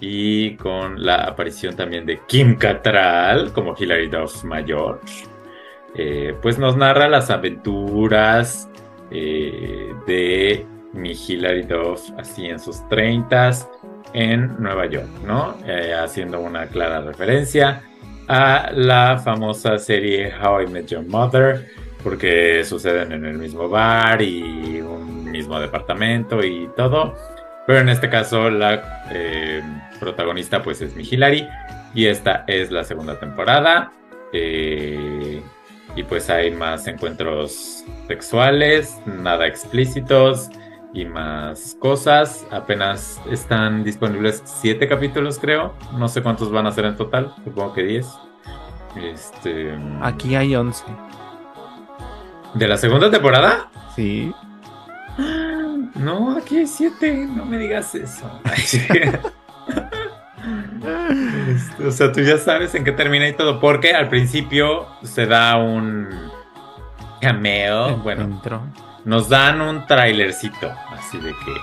[0.00, 5.00] y con la aparición también de Kim Cattrall como Hilary Duff mayor.
[5.94, 8.68] Eh, pues nos narra las aventuras
[9.10, 13.50] eh, de mi Hilary Duff así en sus 30
[14.12, 15.56] en Nueva York, ¿no?
[15.66, 17.82] Eh, haciendo una clara referencia
[18.28, 21.68] a la famosa serie How I Met Your Mother,
[22.02, 27.14] porque suceden en el mismo bar y un mismo departamento y todo.
[27.66, 29.04] Pero en este caso la
[30.00, 31.46] protagonista pues es mi Hilary
[31.94, 33.92] y esta es la segunda temporada.
[34.32, 35.42] Eh,
[35.96, 40.48] y pues hay más encuentros sexuales, nada explícitos
[40.92, 42.46] y más cosas.
[42.50, 45.74] Apenas están disponibles siete capítulos, creo.
[45.96, 47.34] No sé cuántos van a ser en total.
[47.44, 48.06] Supongo que 10.
[48.96, 49.78] Este.
[50.02, 50.84] Aquí hay 11.
[52.54, 53.70] ¿De la segunda temporada?
[53.94, 54.32] Sí.
[55.96, 57.26] No, aquí hay siete.
[57.26, 58.40] No me digas eso.
[61.50, 63.60] Este, o sea, tú ya sabes en qué termina y todo.
[63.60, 66.08] Porque al principio se da un
[67.20, 67.96] cameo.
[67.98, 68.40] Bueno,
[69.04, 71.54] nos dan un trailercito, así de que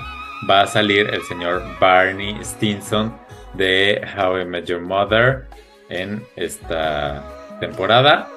[0.49, 3.15] va a salir el señor Barney Stinson
[3.53, 5.47] de How I Met Your Mother
[5.89, 7.23] en esta
[7.59, 8.27] temporada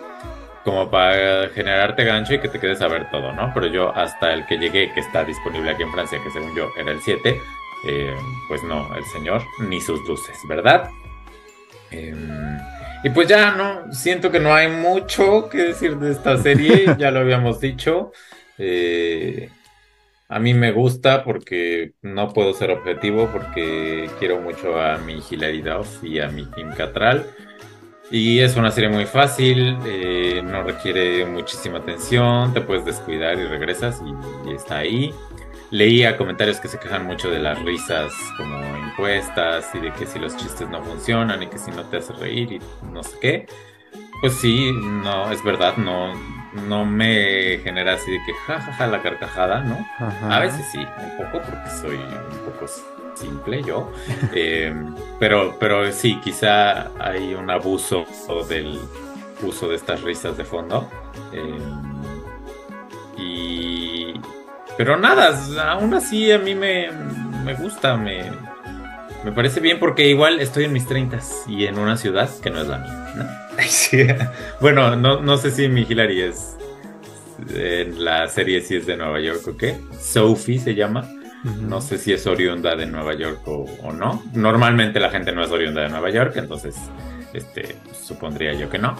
[0.64, 3.50] como para generarte gancho y que te quedes a ver todo, ¿no?
[3.54, 6.68] Pero yo hasta el que llegué, que está disponible aquí en Francia, que según yo
[6.78, 7.40] era el 7,
[7.86, 8.14] eh,
[8.48, 10.90] pues no, el señor ni sus luces, ¿verdad?
[11.90, 12.58] Em,
[13.02, 13.92] y pues ya, ¿no?
[13.92, 18.12] Siento que no hay mucho que decir de esta serie, ya lo habíamos dicho.
[18.58, 19.48] Eh,
[20.28, 25.62] a mí me gusta porque no puedo ser objetivo, porque quiero mucho a mi Hilary
[25.62, 27.26] Duff y a mi Kim Catral.
[28.12, 33.46] Y es una serie muy fácil, eh, no requiere muchísima atención, te puedes descuidar y
[33.46, 35.14] regresas y, está ahí.
[35.70, 40.18] Leía comentarios que se quejan mucho de las risas como impuestas y de que si
[40.18, 42.60] los chistes no funcionan y que si no te hace reír y
[42.92, 43.46] no sé qué.
[44.20, 46.12] Pues sí, no, es verdad, no,
[46.68, 49.86] no me genera así de que jajaja la carcajada, ¿no?
[50.28, 52.66] A veces sí, un poco porque soy un poco
[53.14, 53.90] simple yo.
[54.34, 54.72] Eh,
[55.18, 58.04] pero, pero sí, quizá hay un abuso
[58.48, 58.78] del
[59.42, 60.88] uso de estas risas de fondo.
[61.32, 61.58] Eh,
[63.16, 63.79] y.
[64.76, 65.38] Pero nada,
[65.72, 66.90] aún así a mí me,
[67.44, 68.24] me gusta, me,
[69.24, 72.60] me parece bien porque igual estoy en mis 30 y en una ciudad que no
[72.60, 72.96] es la mía.
[74.60, 76.56] Bueno, no, no sé si mi Hilary es
[77.54, 79.76] en la serie si es de Nueva York o qué.
[79.98, 81.08] Sophie se llama.
[81.42, 84.22] No sé si es oriunda de Nueva York o, no.
[84.34, 86.76] Normalmente la gente no es oriunda de Nueva York, entonces
[87.32, 88.96] este, supondría yo que no.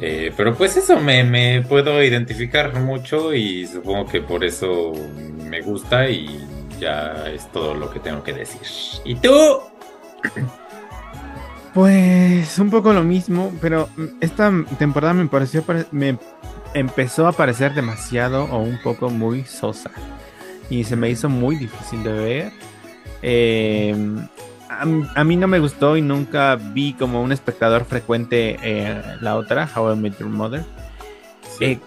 [0.00, 4.92] Eh, pero pues eso, me, puedo identificar mucho y supongo que por eso
[5.48, 6.44] me gusta y
[6.80, 8.60] ya es todo lo que tengo que decir.
[9.04, 9.32] ¿Y tú?
[11.74, 13.88] Pues un poco lo mismo, pero
[14.20, 16.16] esta temporada me pareció, me
[16.72, 19.90] empezó a parecer demasiado o un poco muy sosa
[20.70, 22.52] y se me hizo muy difícil de ver.
[23.22, 24.26] Em,
[24.80, 29.68] a, mí no me gustó y nunca vi como un espectador frecuente eh, la otra,
[29.74, 30.64] How I Met Your Mother.
[31.60, 31.78] Eh,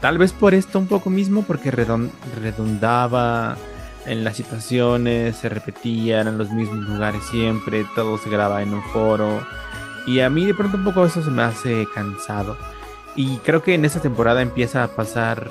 [0.00, 3.56] tal vez por esto un poco mismo, porque redundaba
[4.06, 8.82] en las situaciones, se repetían en los mismos lugares siempre, todo se graba en un
[8.82, 9.40] foro.
[10.06, 12.56] Y a mí de pronto un poco eso se me hace cansado.
[13.16, 15.48] Y creo que en esta temporada empieza a pasar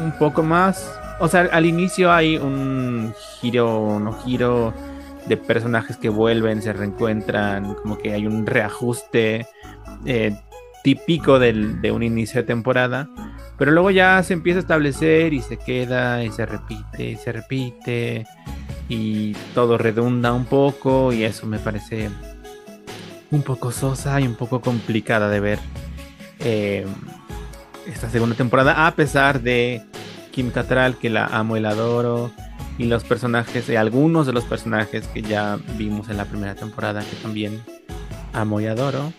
[0.00, 4.74] un poco más o sea, al inicio hay un giro, no giro
[5.26, 9.46] de personajes que vuelven, se reencuentran, como que hay un reajuste
[10.04, 10.36] eh,
[10.82, 13.08] típico de un inicio de temporada,
[13.56, 17.32] pero luego ya se empieza a establecer y se queda y se repite y se
[17.32, 18.26] repite
[18.88, 22.10] y todo redunda un poco y eso me parece
[23.30, 25.58] un poco sosa y un poco complicada de ver
[26.40, 26.86] eh,
[27.86, 29.82] esta segunda temporada a pesar de
[30.32, 32.30] Kim Catral, que la amo y la adoro,
[32.78, 37.02] y los personajes, y algunos de los personajes que ya vimos en la primera temporada,
[37.02, 37.62] que también
[38.32, 39.12] amo y adoro,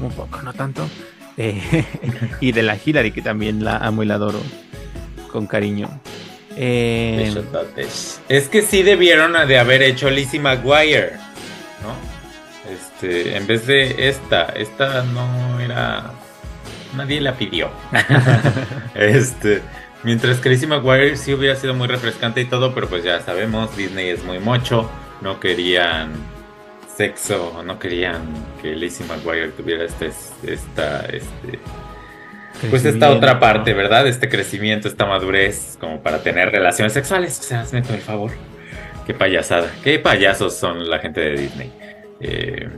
[0.00, 0.88] un poco, no tanto,
[1.36, 1.84] eh,
[2.40, 4.40] y de la Hillary, que también la amo y la adoro
[5.30, 5.88] con cariño.
[6.56, 7.34] Eh,
[8.30, 11.12] es que sí debieron de haber hecho Lizzie McGuire,
[11.82, 12.16] ¿no?
[12.72, 16.12] Este, en vez de esta, esta no era.
[16.96, 17.70] Nadie la pidió.
[18.94, 19.60] este,
[20.06, 23.76] Mientras que Lizzie McGuire sí hubiera sido muy refrescante y todo, pero pues ya sabemos,
[23.76, 24.88] Disney es muy mocho,
[25.20, 26.12] no querían
[26.96, 28.22] sexo, no querían
[28.62, 30.12] que Lizzie McGuire tuviera este,
[30.46, 31.58] esta, este,
[32.70, 34.06] pues esta otra parte, ¿verdad?
[34.06, 37.40] Este crecimiento, esta madurez, como para tener relaciones sexuales.
[37.40, 38.30] O sea, hazme todo el favor.
[39.08, 41.72] Qué payasada, qué payasos son la gente de Disney.
[42.20, 42.68] Eh,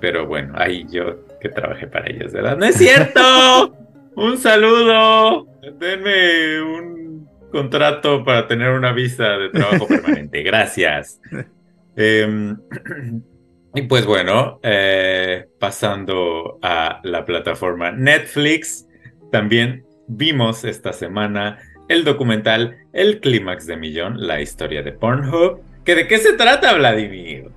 [0.00, 2.56] pero bueno, ahí yo que trabajé para ellos, ¿verdad?
[2.56, 3.74] ¡No es cierto!
[4.14, 5.51] Un saludo.
[5.62, 10.42] Denme un contrato para tener una visa de trabajo permanente.
[10.44, 11.20] Gracias.
[11.94, 12.56] Em,
[13.74, 18.88] y pues bueno, eh, pasando a la plataforma Netflix,
[19.30, 25.60] también vimos esta semana el documental El Clímax de Millón, la historia de Pornhub.
[25.84, 27.50] ¿Que ¿De qué se trata, Vladimir?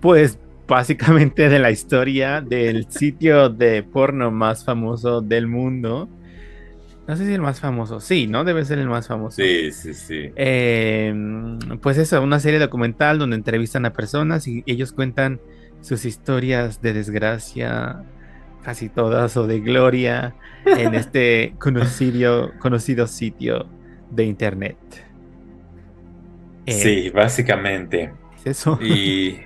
[0.00, 6.08] Pues básicamente de la historia del sitio de porno más famoso del mundo.
[7.06, 8.44] No sé si el más famoso, sí, ¿no?
[8.44, 9.36] Debe ser el más famoso.
[9.36, 10.30] Sí, sí, sí.
[10.36, 15.40] Em, pues eso, una serie documental donde entrevistan a personas y ellos cuentan
[15.82, 18.02] sus historias de desgracia,
[18.62, 23.66] casi todas, o de gloria, en este conocido, conocido sitio
[24.10, 24.78] de internet.
[26.66, 28.14] sí, básicamente.
[28.38, 28.78] Es eso.
[28.80, 29.40] Y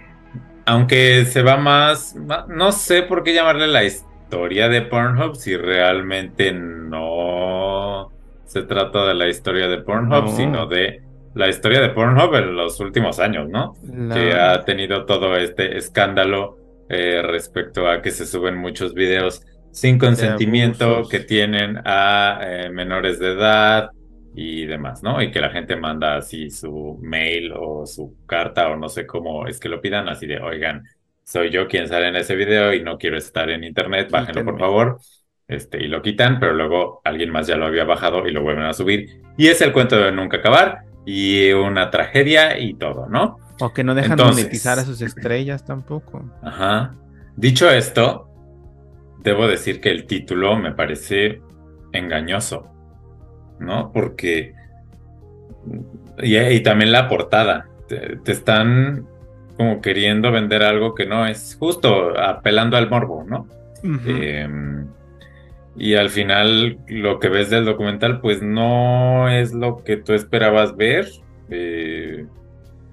[0.64, 2.14] aunque se va más,
[2.46, 8.10] no sé por qué llamarle la historia de Pornhub si realmente no
[8.44, 11.02] se trata de la historia de Pornhub, sino de
[11.34, 13.74] la historia de Pornhub en los últimos años, ¿no?
[14.12, 16.56] Que ha tenido todo este escándalo
[16.88, 23.18] eh, respecto a que se suben muchos videos sin consentimiento que tienen a eh, menores
[23.18, 23.90] de edad
[24.34, 25.20] y demás, ¿no?
[25.20, 29.46] Y que la gente manda así su mail o su carta o no sé cómo
[29.46, 30.84] es que lo pidan, así de, oigan,
[31.28, 34.58] soy yo quien sale en ese video y no quiero estar en internet, bájenlo por
[34.58, 34.98] favor.
[35.46, 38.64] Este, y lo quitan, pero luego alguien más ya lo había bajado y lo vuelven
[38.64, 39.20] a subir.
[39.36, 43.38] Y es el cuento de nunca acabar y una tragedia y todo, ¿no?
[43.60, 44.44] O que no dejan Entonces.
[44.44, 46.24] monetizar a sus estrellas tampoco.
[46.42, 46.94] Ajá.
[47.36, 48.30] Dicho esto,
[49.18, 51.42] debo decir que el título me parece
[51.92, 52.70] engañoso,
[53.58, 53.92] ¿no?
[53.92, 54.54] Porque...
[56.22, 57.68] Y, y también la portada.
[57.86, 59.06] Te, te están
[59.58, 63.46] como queriendo vender algo que no es justo, apelando al morbo, ¿no?
[63.82, 64.08] Ujú.
[64.08, 64.48] Eh,
[65.76, 70.76] y al final lo que ves del documental pues no es lo que tú esperabas
[70.76, 71.08] ver.
[71.50, 72.24] Eh,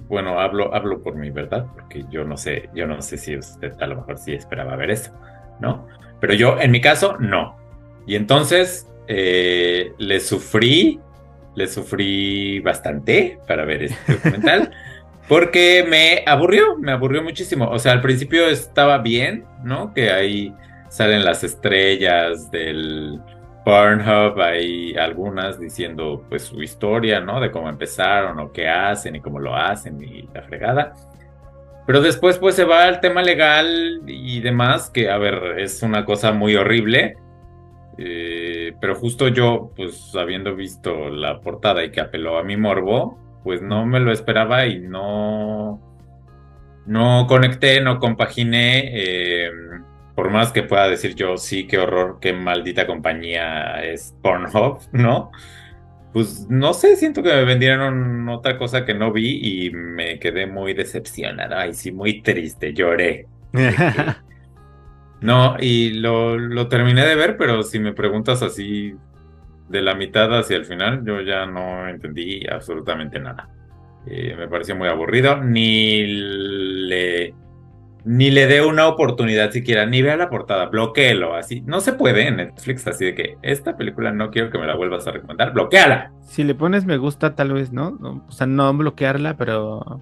[0.07, 1.67] bueno, hablo, hablo por mí, ¿verdad?
[1.73, 4.91] Porque yo no sé, yo no sé si usted a lo mejor sí esperaba ver
[4.91, 5.11] eso,
[5.59, 5.87] ¿no?
[6.19, 7.55] Pero yo, en mi caso, no.
[8.07, 10.99] Y entonces eh, le sufrí,
[11.55, 14.71] le sufrí bastante para ver este documental.
[15.27, 17.69] Porque me aburrió, me aburrió muchísimo.
[17.69, 19.93] O sea, al principio estaba bien, ¿no?
[19.93, 20.53] Que ahí
[20.89, 23.19] salen las estrellas del
[23.65, 27.41] Pornhub, hay algunas diciendo pues su historia, ¿no?
[27.41, 30.93] De cómo empezaron o qué hacen y cómo lo hacen y la fregada.
[31.87, 36.05] Pero después pues se va al tema legal y demás, que a ver, es una
[36.05, 37.17] cosa muy horrible.
[37.97, 43.24] Eh, pero justo yo, pues habiendo visto la portada y que apeló a mi morbo,
[43.45, 45.79] pues no me lo esperaba y no,
[46.87, 48.91] no conecté, no compaginé.
[48.91, 49.51] eh,
[50.15, 55.29] por más que pueda decir yo, sí, qué horror, qué maldita compañía es Pornhub, ¿no?
[56.13, 60.47] Pues no sé, siento que me vendieron otra cosa que no vi y me quedé
[60.47, 61.61] muy decepcionada.
[61.61, 63.27] Ay, sí, muy triste, lloré.
[65.21, 68.93] No, y lo, lo terminé de ver, pero si me preguntas así
[69.69, 73.49] de la mitad hacia el final, yo ya no entendí absolutamente nada.
[74.07, 77.33] Eh, me pareció muy aburrido, ni le,
[78.03, 81.61] ni le dé una oportunidad siquiera, ni vea la portada, bloqueelo, así.
[81.61, 84.75] No se puede en Netflix, así de que esta película no quiero que me la
[84.75, 86.11] vuelvas a recomendar, bloqueala.
[86.21, 88.23] Si le pones me gusta, tal vez, ¿no?
[88.27, 90.01] O sea, no bloquearla, pero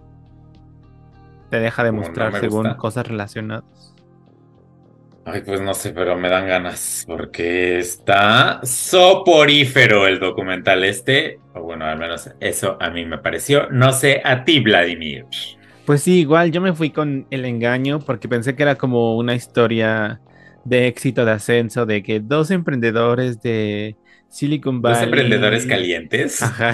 [1.50, 3.93] te deja de Como mostrar según cosas relacionadas.
[5.26, 11.40] Ay, pues no sé, pero me dan ganas porque está soporífero el documental este.
[11.54, 13.70] O bueno, al menos eso a mí me pareció.
[13.70, 15.26] No sé, a ti, Vladimir.
[15.86, 19.34] Pues sí, igual yo me fui con el engaño porque pensé que era como una
[19.36, 20.20] historia
[20.66, 23.96] de éxito, de ascenso, de que dos emprendedores de
[24.30, 25.06] Silicon Dos Valley.
[25.06, 26.42] emprendedores calientes.
[26.42, 26.74] Ajá.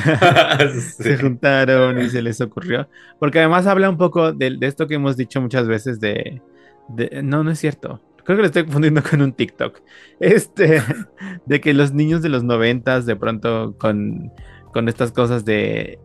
[0.74, 1.04] Sí.
[1.04, 2.90] se juntaron y se les ocurrió.
[3.20, 6.42] Porque además habla un poco de, de esto que hemos dicho muchas veces de,
[6.88, 8.02] de- No, no es cierto.
[8.30, 9.80] Creo que lo estoy confundiendo con un TikTok.
[10.20, 10.84] Este,
[11.48, 14.32] de que los niños de los noventas de pronto con,
[14.72, 15.98] con estas cosas de,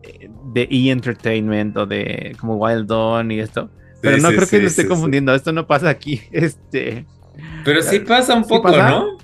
[0.51, 3.69] de e-entertainment o de como Wild Dawn y esto.
[4.01, 5.35] Pero Sí, no sí, creo que lo esté confundiendo.
[5.35, 6.19] Esto no pasa aquí.
[6.31, 7.05] Este.
[7.63, 8.89] Pero sí pasa un ¿Sí poco, pasa?
[8.89, 9.17] ¿no?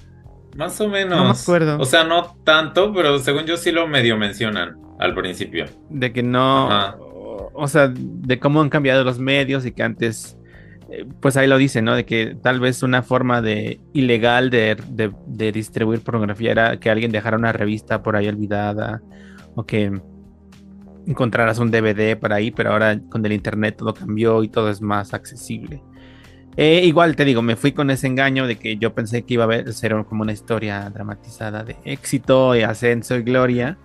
[0.56, 1.18] Más o menos.
[1.18, 1.80] No me acuerdo.
[1.80, 5.66] O sea, no tanto, pero según yo sí lo medio mencionan al principio.
[5.90, 6.98] de que no, Ajá.
[7.00, 10.38] o, sea, de cómo han cambiado los medios y que antes,
[11.22, 11.96] pues ahí lo dice, ¿no?
[11.96, 17.12] De que tal vez una forma de ilegal de, de- distribuir pornografía era que alguien
[17.12, 19.02] dejara una revista por ahí olvidada
[19.56, 19.92] o que
[21.06, 24.82] encontraras un DVD por ahí, pero ahora con el internet todo cambió y todo es
[24.82, 25.84] más accesible.
[26.58, 29.46] Eh, igual te digo, me fui con ese engaño de que yo pensé que iba
[29.46, 33.80] a ser como una historia dramatizada de éxito y ascenso y gloria.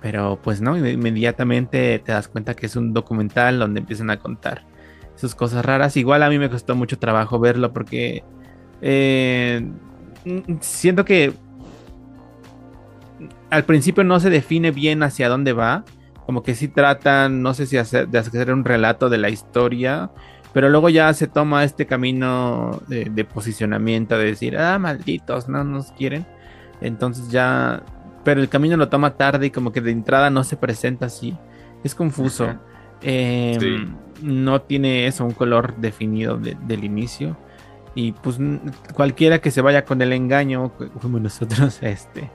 [0.00, 4.18] Pero pues no, inme- inmediatamente te das cuenta que es un documental donde empiezan a
[4.18, 4.66] contar
[5.28, 5.96] sus cosas raras.
[5.96, 8.22] Igual a mí me costó mucho trabajo verlo porque
[8.82, 9.66] eh,
[10.60, 11.32] siento que
[13.50, 15.84] al principio no se define bien hacia dónde va.
[16.26, 20.10] Como que sí tratan, no sé si hacer, de hacer un relato de la historia,
[20.52, 25.64] pero luego ya se toma este camino de, de posicionamiento, de decir, ah, malditos, no
[25.64, 26.26] nos quieren.
[26.80, 27.82] Entonces ya
[28.24, 31.36] pero el camino lo toma tarde y como que de entrada no se presenta así.
[31.84, 32.58] Es confuso.
[33.02, 33.86] Eh, Sí.
[34.22, 37.36] No tiene eso, un color definido de- del inicio.
[37.96, 38.38] Y pues
[38.92, 42.30] cualquiera que se vaya con el engaño, co- como nosotros, este,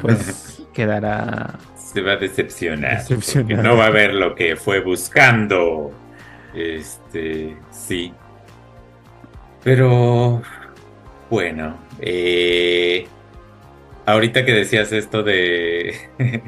[0.00, 3.02] pues quedará se va a decepcionar.
[3.62, 5.92] No va a ver lo que fue buscando.
[6.54, 8.12] Este, sí.
[9.62, 10.42] Pero,
[11.30, 13.06] bueno, eh,
[14.06, 15.94] ahorita que decías esto de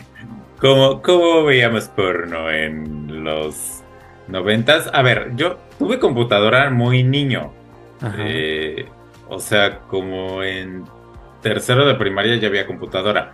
[0.61, 3.84] cómo, cómo veíamos porno en los
[4.29, 7.53] noventas, a ver, yo tuve computadora muy niño.
[8.18, 8.87] Eh,
[9.29, 10.85] o sea, como en
[11.43, 13.33] tercero de primaria ya había computadora,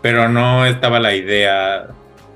[0.00, 1.88] pero no estaba la idea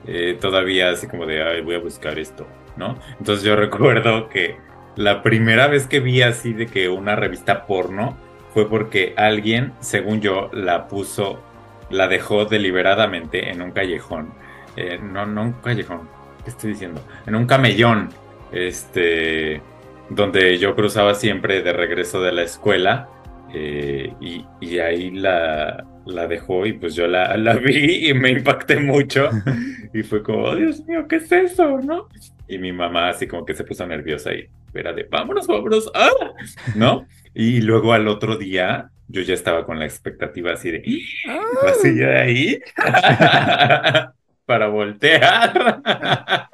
[0.07, 2.47] eh, todavía así como de, ay, voy a buscar esto,
[2.77, 2.97] ¿no?
[3.19, 4.57] Entonces yo recuerdo que
[4.97, 8.17] la primera vez que vi así de que una revista porno
[8.55, 11.43] fue porque alguien, según yo, la puso,
[11.91, 14.33] la dejó deliberadamente en un callejón.
[14.77, 16.09] Eh, no, no un callejón,
[16.47, 17.03] ¿qué estoy diciendo?
[17.27, 18.15] En un camellón,
[18.53, 19.63] este,
[20.09, 23.11] donde yo cruzaba siempre de regreso de la escuela.
[23.55, 28.31] eh, y, y ahí la, la dejó y pues yo la, la vi y me
[28.31, 29.29] impacté mucho.
[29.95, 31.81] Y fue como, "Oh, Dios mío, ¿qué es eso?
[31.81, 32.09] ¿No?
[32.49, 36.11] Y mi mamá así como que se puso nerviosa y era de, vámonos, vámonos, ¡ah!
[36.75, 37.07] ¿no?
[37.35, 40.83] Y luego al otro día yo ya estaba con la expectativa así de,
[41.65, 42.61] ¿va a seguir ahí?
[44.47, 46.49] Para voltear.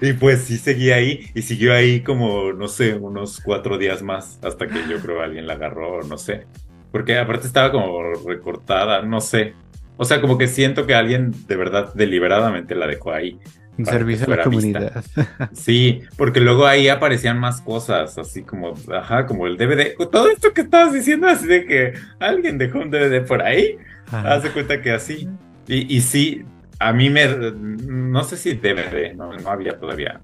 [0.00, 4.38] Y pues sí seguía ahí y siguió ahí como, no sé, unos cuatro días más
[4.42, 6.46] hasta que yo creo alguien la agarró, no sé.
[6.90, 9.54] Porque aparte estaba como recortada, no sé.
[9.98, 13.38] O sea, como que siento que alguien de verdad deliberadamente la dejó ahí.
[13.76, 14.44] Un servicio a la vista.
[14.44, 15.04] comunidad.
[15.52, 19.94] Sí, porque luego ahí aparecían más cosas, así como, ajá, como el DVD.
[20.10, 23.76] Todo esto que estabas diciendo, así de que alguien dejó un DVD por ahí.
[24.06, 24.34] Ajá.
[24.34, 25.28] Haz de cuenta que así.
[25.70, 26.42] Y, y sí,
[26.78, 27.26] a mí me.
[27.54, 30.20] No sé si DVD, no, no había todavía.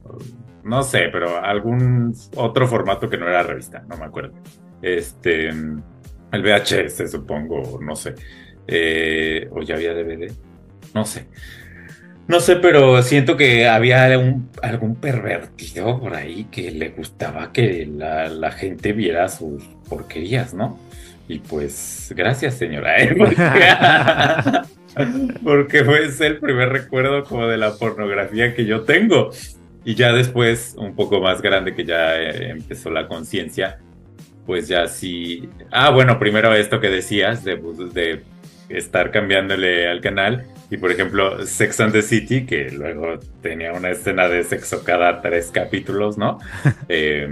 [0.64, 4.34] No sé, pero algún otro formato que no era revista, no me acuerdo.
[4.82, 5.49] Este.
[6.32, 8.14] El VHS, supongo, no sé.
[8.66, 10.32] Eh, o ya había DVD.
[10.94, 11.28] No sé.
[12.26, 17.86] No sé, pero siento que había un- algún pervertido por ahí que le gustaba que
[17.86, 20.76] la, la gente viera sus porquerías, ¿no?
[21.28, 23.14] Y pues, gracias, señora, ¿eh?
[25.44, 29.30] Porque, ese el primer recuerdo como de la pornografía que yo tengo.
[29.84, 33.78] Y ya después, un poco más grande, que ya eh, empezó la conciencia,
[34.44, 35.49] pues ya sí.
[35.70, 38.22] Ah, bueno, primero esto que decías de, pues, de
[38.68, 40.44] estar cambiándole al canal.
[40.70, 45.22] Y por ejemplo, Sex and the City, que luego tenía una escena de sexo cada
[45.22, 46.38] tres capítulos, ¿no?
[46.88, 47.28] Eh,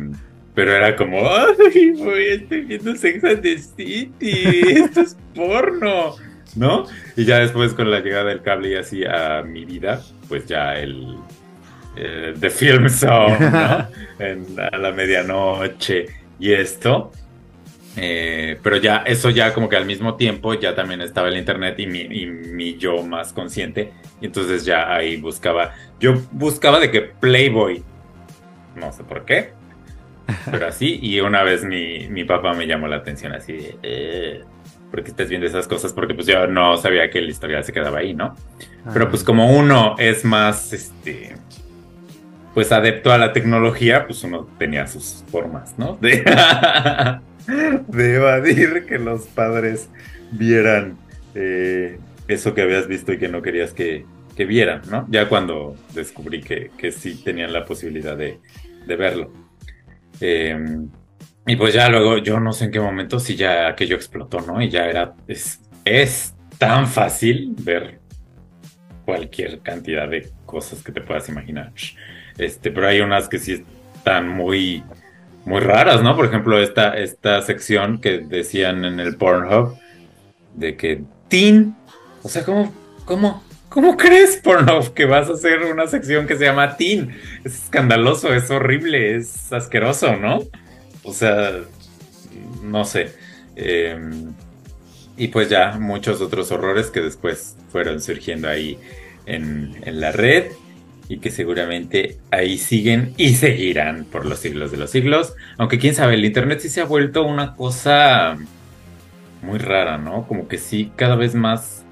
[0.54, 4.44] pero era como, ¡ay, voy, estoy viendo Sex and the City!
[4.76, 6.14] ¡Esto es porno!
[6.56, 6.86] ¿No?
[7.16, 10.74] Y ya después con la llegada del cable y así a mi vida, pues ya
[10.78, 11.16] el...
[11.96, 13.88] eh, The Film Zone, ¿no?
[14.18, 16.06] En, a la medianoche
[16.38, 17.10] y esto.
[17.96, 21.78] Eh, pero ya, eso ya como que al mismo tiempo ya también estaba el internet
[21.78, 23.92] y mi, y mi yo más consciente.
[24.20, 27.84] Y entonces ya ahí buscaba, yo buscaba de que Playboy,
[28.76, 29.52] no sé por qué,
[30.50, 30.98] pero así.
[31.02, 34.44] Y una vez mi, mi papá me llamó la atención así de, eh,
[34.94, 35.92] ¿por qué estás viendo esas cosas?
[35.92, 38.36] Porque pues yo no sabía que el historial se quedaba ahí, ¿no?
[38.92, 41.34] Pero pues como uno es más, este,
[42.54, 45.98] pues adepto a la tecnología, pues uno tenía sus formas, ¿no?
[46.00, 46.22] De,
[47.88, 49.88] de evadir que los padres
[50.30, 50.96] vieran
[51.34, 55.08] eh, eso que habías visto y que no querías que, que vieran, ¿no?
[55.10, 58.38] Ya cuando descubrí que, que sí tenían la posibilidad de,
[58.86, 59.32] de verlo.
[60.20, 60.86] Eh,
[61.46, 64.62] y pues ya luego, yo no sé en qué momento, si ya aquello explotó, ¿no?
[64.62, 68.00] Y ya era, es, es tan fácil ver
[69.04, 71.72] cualquier cantidad de cosas que te puedas imaginar.
[72.38, 73.62] Este, pero hay unas que sí
[73.94, 74.82] están muy,
[75.44, 76.16] muy raras, ¿no?
[76.16, 79.76] Por ejemplo, esta, esta sección que decían en el Pornhub
[80.54, 81.76] de que Teen,
[82.22, 82.72] o sea, ¿cómo,
[83.04, 87.14] cómo, cómo crees, Pornhub, que vas a hacer una sección que se llama Teen?
[87.44, 90.40] Es escandaloso, es horrible, es asqueroso, ¿no?
[91.04, 91.52] O sea,
[92.62, 93.12] no sé.
[93.56, 93.96] Eh,
[95.16, 98.78] y pues ya muchos otros horrores que después fueron surgiendo ahí
[99.26, 100.52] en, en la red
[101.08, 105.34] y que seguramente ahí siguen y seguirán por los siglos de los siglos.
[105.58, 108.36] Aunque quién sabe, el Internet sí se ha vuelto una cosa
[109.42, 110.26] muy rara, ¿no?
[110.26, 111.84] Como que sí, cada vez más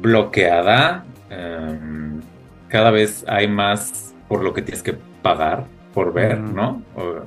[0.00, 1.04] bloqueada.
[1.30, 2.20] em,
[2.68, 6.38] cada vez hay más por lo que tienes que pagar por ver.
[6.40, 6.82] ¿no?
[6.96, 7.26] O-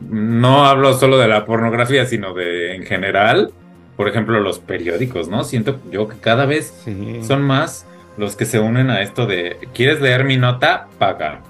[0.00, 3.50] no hablo solo de la pornografía, sino de en general.
[3.96, 5.42] Por ejemplo, los periódicos, ¿no?
[5.44, 7.20] Siento yo que cada vez Sí.
[7.22, 7.86] son más
[8.18, 10.86] los que se unen a esto de, ¿quieres leer mi nota?
[10.98, 11.40] Paga.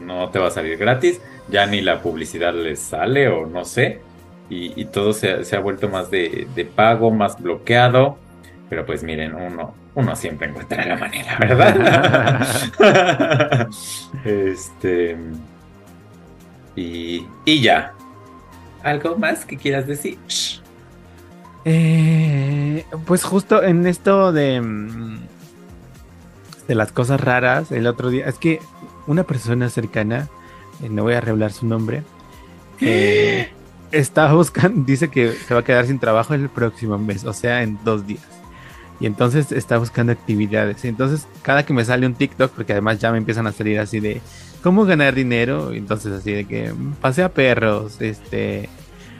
[0.00, 4.00] No te va a salir gratis, ya ni la publicidad les sale o no sé.
[4.50, 8.18] Y, y todo se, se ha vuelto más de, de pago, más bloqueado.
[8.68, 12.48] Pero pues miren, uno, uno siempre encuentra la manera, ¿verdad?
[14.24, 15.16] este...
[16.76, 17.94] Y, y ya.
[18.82, 20.18] ¿Algo más que quieras decir?
[21.64, 25.20] Eh, pues justo en esto de, mm,
[26.66, 28.58] de las cosas raras, el otro día, es que
[29.06, 30.28] una persona cercana,
[30.82, 32.02] eh, no voy a revelar su nombre,
[32.80, 33.50] eh,
[33.92, 37.62] está buscando, dice que se va a quedar sin trabajo el próximo mes, o sea,
[37.62, 38.26] en dos días.
[38.98, 40.84] Y entonces está buscando actividades.
[40.84, 43.80] Y entonces, cada que me sale un TikTok, porque además ya me empiezan a salir
[43.80, 44.20] así de
[44.62, 48.68] cómo ganar dinero, entonces así de que mm, pasea perros, este,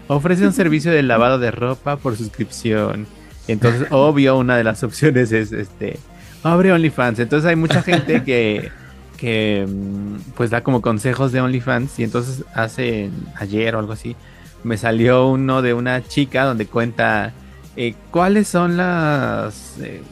[0.08, 3.06] ofrece un servicio de lavado de ropa por suscripción.
[3.48, 5.98] Entonces, obvio, una de las opciones es este,
[6.42, 7.18] abre OnlyFans.
[7.18, 8.70] Entonces hay mucha gente que,
[9.16, 11.98] que mm, pues da como consejos de OnlyFans.
[11.98, 14.16] Y entonces hace ayer o algo así,
[14.64, 17.32] me salió uno de una chica donde cuenta
[17.76, 20.02] eh, cuáles son las, eh,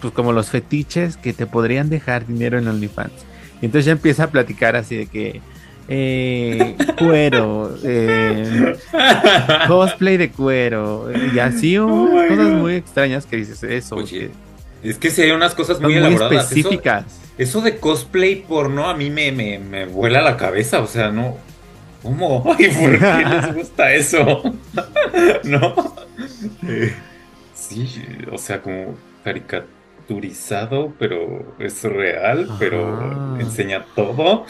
[0.00, 3.33] pues como los fetiches que te podrían dejar dinero en OnlyFans.
[3.64, 5.40] Y entonces ya empieza a platicar así de que
[5.88, 8.76] eh, cuero, eh,
[9.66, 12.58] cosplay de cuero, y así Oh cosas God.
[12.58, 13.96] muy extrañas que dices eso.
[13.96, 14.30] Oye,
[14.82, 16.52] que Es que si hay unas cosas muy muy elaboradas.
[16.52, 17.04] Eso, específicas.
[17.38, 20.80] eso de cosplay porno a mí me, me, me vuela la cabeza.
[20.80, 21.38] O sea, no.
[22.02, 22.44] ¿Cómo?
[22.58, 24.42] Ay, ¿por qué les gusta eso?
[25.44, 25.94] ¿No?
[26.68, 26.94] Eh,
[27.54, 27.88] sí,
[28.30, 28.94] o sea, como
[30.04, 34.46] caricaturizado, pero es real, pero enseña todo.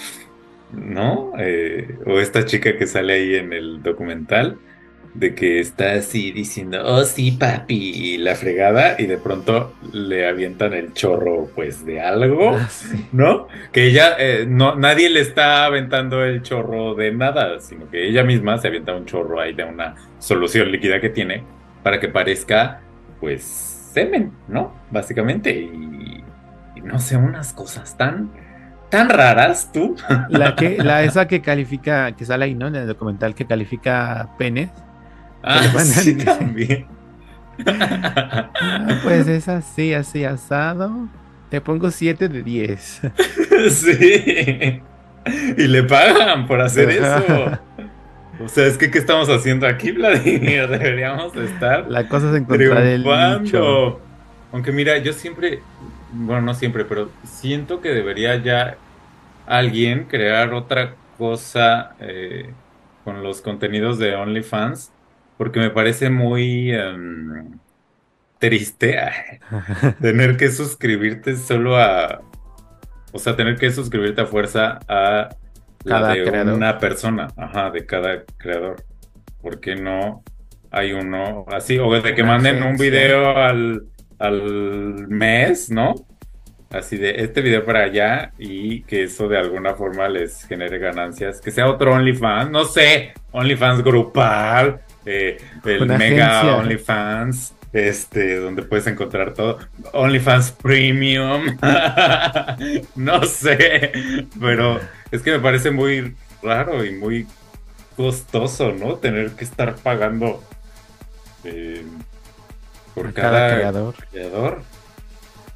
[0.73, 1.33] ¿No?
[1.39, 4.59] Eh, o esta chica que sale ahí en el documental,
[5.15, 10.27] de que está así diciendo, oh sí, papi, y la fregada, y de pronto le
[10.27, 13.07] avientan el chorro, pues, de algo, Ah, sí.
[13.13, 13.47] ¿no?
[13.73, 18.25] Que ella, eh, no, nadie le está aventando el chorro de nada, sino que ella
[18.25, 21.45] misma se avienta un chorro ahí de una solución líquida que tiene
[21.85, 22.81] para que parezca,
[23.21, 24.75] pues, semen, ¿no?
[24.91, 26.25] Básicamente, y,
[26.75, 28.31] y no sé, unas cosas tan,
[28.91, 29.97] tan raras, tú.
[30.29, 32.67] La que, la esa que califica, que sale ahí, ¿no?
[32.67, 34.71] En el documental que califica penes.
[35.43, 36.87] Ah, sí, también.
[37.67, 38.51] Ah,
[39.03, 41.09] pues es así, así asado.
[41.51, 43.01] Te pongo 7 de 10.
[43.71, 44.83] Sí.
[45.57, 47.59] Y le pagan por hacer eso.
[48.41, 50.69] O sea, es que ¿qué estamos haciendo aquí, Vladimir?
[50.69, 53.41] Deberíamos estar La cosa es encontrar el nicho.
[53.41, 54.01] triunfando.
[54.53, 55.63] Aunque mira, yo siempre,
[56.13, 58.79] bueno, no siempre, pero siento que debería ya
[59.47, 62.55] alguien crear otra cosa eh,
[63.05, 64.93] con los contenidos de OnlyFans,
[65.37, 67.59] porque me parece muy em,
[68.39, 68.99] triste
[70.01, 72.23] tener que suscribirte solo a,
[73.13, 75.31] o sea, tener que suscribirte a fuerza a
[75.85, 76.55] la Cada de creador.
[76.55, 78.85] una persona, ajá, de cada creador.
[79.41, 80.23] ¿Por qué no
[80.71, 81.79] hay uno así?
[81.79, 83.85] O de que manden un video al,
[84.19, 85.95] al mes, ¿no?
[86.71, 91.41] Así de este video para allá y que eso de alguna forma les genere ganancias.
[91.41, 96.57] Que sea otro OnlyFans, no sé, OnlyFans grupal, eh, el Una mega agencia.
[96.57, 99.59] OnlyFans, este, donde puedes encontrar todo.
[99.93, 101.59] OnlyFans Premium,
[102.95, 103.93] no sé,
[104.41, 107.27] pero es que me parece muy raro y muy
[107.97, 108.97] costoso, ¿no?
[108.97, 110.43] Tener que estar pagando
[111.43, 111.85] eh,
[112.95, 113.95] por A cada, cada creador.
[114.11, 114.63] creador.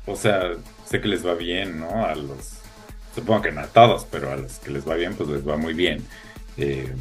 [0.07, 0.53] O sea,
[0.85, 2.05] sé que les va bien, ¿no?
[2.05, 2.59] A los,
[3.14, 5.57] supongo que no a todos, pero a los que les va bien, pues les va
[5.57, 6.05] muy bien.
[6.57, 6.93] Eh,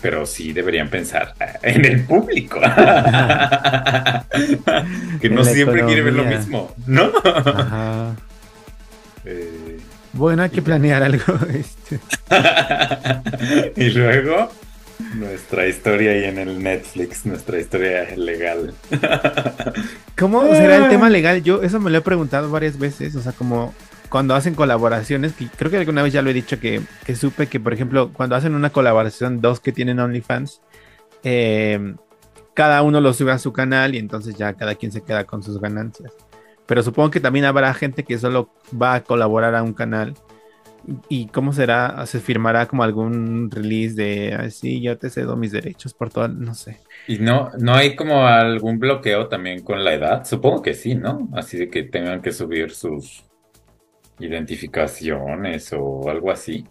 [0.00, 2.60] pero sí deberían pensar en el público.
[5.20, 7.10] que no siempre quiere ver lo mismo, ¿no?
[7.24, 8.14] Ajá.
[9.24, 9.78] Eh,
[10.12, 11.24] Bueno, hay que planear algo.
[11.52, 11.98] este.
[13.76, 14.48] y luego
[15.16, 18.72] nuestra historia ahí en el Netflix, nuestra historia legal.
[20.16, 21.42] ¿Cómo será el tema legal?
[21.42, 23.16] Yo eso me lo he preguntado varias veces.
[23.16, 23.74] O sea, como
[24.08, 27.46] cuando hacen colaboraciones, que creo que alguna vez ya lo he dicho que, que supe
[27.46, 30.62] que, por ejemplo, cuando hacen una colaboración, dos que tienen OnlyFans,
[31.24, 31.94] eh,
[32.54, 35.42] cada uno lo sube a su canal y entonces ya cada quien se queda con
[35.44, 36.12] sus ganancias.
[36.66, 40.14] Pero supongo que también habrá gente que solo va a colaborar a un canal.
[41.08, 42.04] ¿Y cómo será?
[42.06, 46.28] ¿Se firmará como algún release de así, yo te cedo mis derechos por todo?
[46.28, 46.80] No sé.
[47.06, 50.24] Y no, no hay como algún bloqueo también con la edad.
[50.24, 51.28] Supongo que sí, ¿no?
[51.34, 53.27] Así de que tengan que subir sus
[54.18, 56.66] identificaciones o algo así.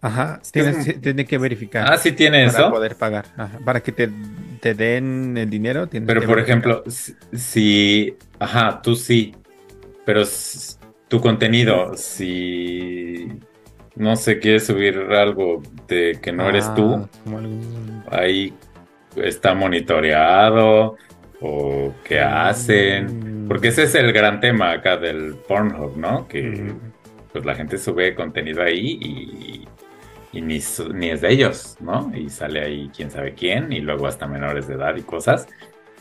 [0.00, 1.90] Ajá, es tienes, tiene que verificar.
[1.90, 2.70] Ah, sí tiene para eso.
[2.70, 3.26] poder pagar.
[3.36, 4.10] Ajá, Para que te,
[4.60, 6.82] te den el dinero, tienes Pero que por verificar.
[6.82, 6.84] ejemplo,
[7.32, 9.34] si, ajá, tú sí,
[10.04, 10.22] pero
[11.08, 13.28] tu contenido, si
[13.96, 18.52] no sé, quieres subir algo de que no eres Ah, tú, algún- ahí
[19.16, 20.96] está monitoreado
[21.46, 26.26] o qué hacen, porque ese es el gran tema acá del Pornhub, ¿no?
[26.26, 26.72] Que
[27.32, 29.68] pues la gente sube contenido ahí y,
[30.32, 30.58] y ni,
[30.94, 32.10] ni es de ellos, ¿no?
[32.16, 35.46] Y sale ahí quién sabe quién y luego hasta menores de edad y cosas.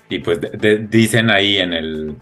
[0.08, 2.16] Y pues de- de- dicen ahí en el,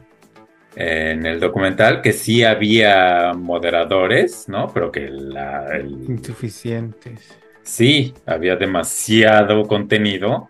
[0.76, 4.67] en el documental que sí había moderadores, ¿no?
[4.74, 7.38] Pero que la, el- Insuficientes.
[7.61, 10.49] sí, había demasiado contenido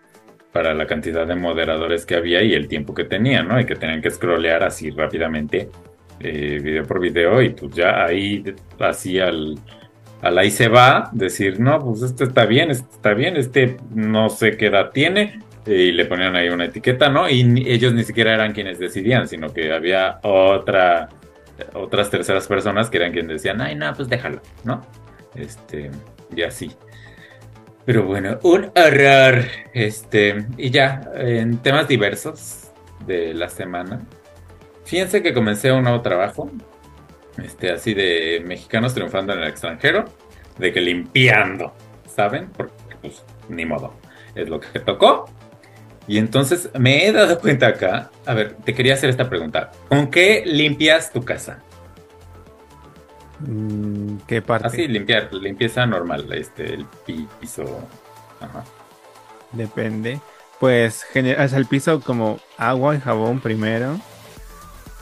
[0.52, 3.58] para la cantidad de moderadores que había y el tiempo que tenían, ¿no?
[3.58, 5.70] Y que tenían que scrollear así rápidamente,
[6.20, 8.44] eh, video por video, y pues ya ahí,
[8.78, 9.58] así al,
[10.20, 14.28] al ahí se va, decir, no, pues este está bien, este está bien, este no
[14.28, 17.30] sé qué edad tiene, y le ponían ahí una etiqueta, ¿no?
[17.30, 21.08] Y ellos ni siquiera eran quienes decidían, sino que había otra,
[21.74, 24.82] otras terceras personas que eran quienes decían, ay, no, pues déjalo, ¿no?
[25.34, 25.90] Este,
[26.34, 26.70] y así.
[27.84, 29.44] Pero bueno, un horror.
[29.72, 32.70] Este, y ya, en temas diversos
[33.06, 34.02] de la semana.
[34.84, 36.50] Fíjense que comencé un nuevo trabajo,
[37.42, 40.04] este, así de mexicanos triunfando en el extranjero,
[40.58, 41.72] de que limpiando,
[42.14, 42.50] ¿saben?
[42.50, 43.94] Porque, pues, ni modo,
[44.34, 45.26] es lo que tocó.
[46.06, 49.70] Y entonces me he dado cuenta acá, a ver, te quería hacer esta pregunta.
[49.88, 51.62] ¿Con qué limpias tu casa?
[53.46, 54.68] Mm, ¿Qué parte?
[54.68, 56.86] Así, limpiar, limpieza normal, este, el
[57.40, 57.64] piso.
[58.40, 58.64] Ajá.
[59.52, 60.20] Depende.
[60.60, 63.98] Pues generas el piso como agua y jabón primero.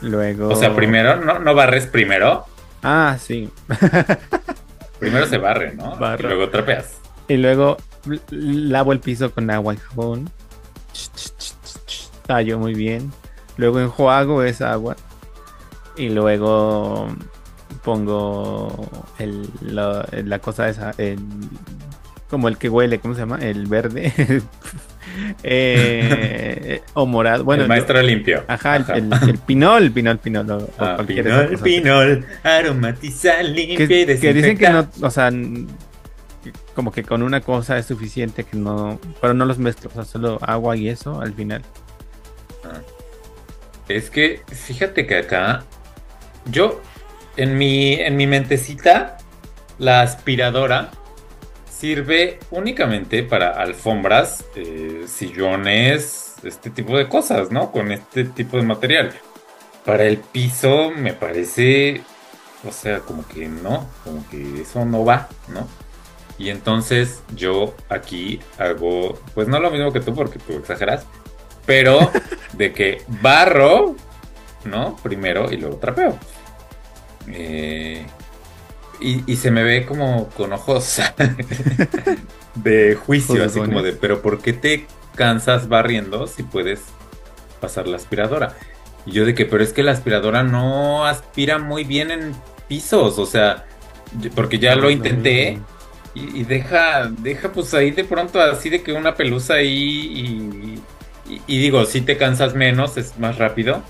[0.01, 0.49] Luego.
[0.49, 2.45] O sea, primero, ¿no, no barres primero?
[2.81, 3.49] Ah, sí.
[4.99, 5.95] Primero se barre, ¿no?
[5.95, 6.27] Barro.
[6.27, 6.99] Y luego trapeas.
[7.27, 7.77] Y luego
[8.29, 10.29] lavo el piso con agua y jabón.
[12.27, 13.11] Tallo muy bien.
[13.57, 14.95] Luego enjuago esa agua.
[15.97, 17.07] Y luego
[17.83, 21.19] pongo el, la, la cosa esa, el,
[22.29, 23.37] como el que huele, ¿cómo se llama?
[23.41, 24.41] El verde.
[25.43, 27.43] Eh, o morado.
[27.43, 28.43] Bueno, el maestro limpio.
[28.47, 30.49] Ajá, el, el- el pinol, pinol, pinol.
[30.51, 31.63] o- Ah, cualquier pinol, cosa.
[31.63, 34.71] pinol, aromatiza, limpia que, y que dicen que desinfecta.
[35.01, 35.29] no, o sea,
[36.75, 40.05] como que con una cosa es suficiente que no, pero no los mezclo, o sea,
[40.05, 41.61] solo agua y eso al final.
[43.89, 45.63] Es que, fíjate que acá,
[46.45, 46.79] yo,
[47.37, 49.17] en mi, en mi mentecita,
[49.77, 50.91] la aspiradora
[51.81, 57.71] sirve únicamente para alfombras, eh, sillones, este tipo de cosas, ¿no?
[57.71, 59.11] Con este tipo de material.
[59.83, 62.03] Para el piso me parece,
[62.67, 65.67] o sea, como que no, como que eso no va, ¿no?
[66.37, 71.07] Y entonces yo aquí hago, pues no lo mismo que tú, porque tú exageras,
[71.65, 72.11] pero
[72.53, 73.95] de que barro,
[74.65, 74.95] ¿no?
[74.97, 76.17] Primero y luego trapeo.
[77.27, 78.05] Eh,
[78.99, 81.01] y, y se me ve como con ojos
[82.55, 86.81] de juicio, así como de, pero ¿por qué te cansas barriendo si puedes
[87.59, 88.57] pasar la aspiradora?
[89.05, 92.35] Y yo de que, pero es que la aspiradora no aspira muy bien en
[92.67, 93.65] pisos, o sea,
[94.35, 95.65] porque ya lo intenté.
[96.13, 100.83] Y, y deja, deja pues ahí de pronto así de que una pelusa ahí y,
[101.33, 103.83] y- y digo, si te cansas menos, es más rápido.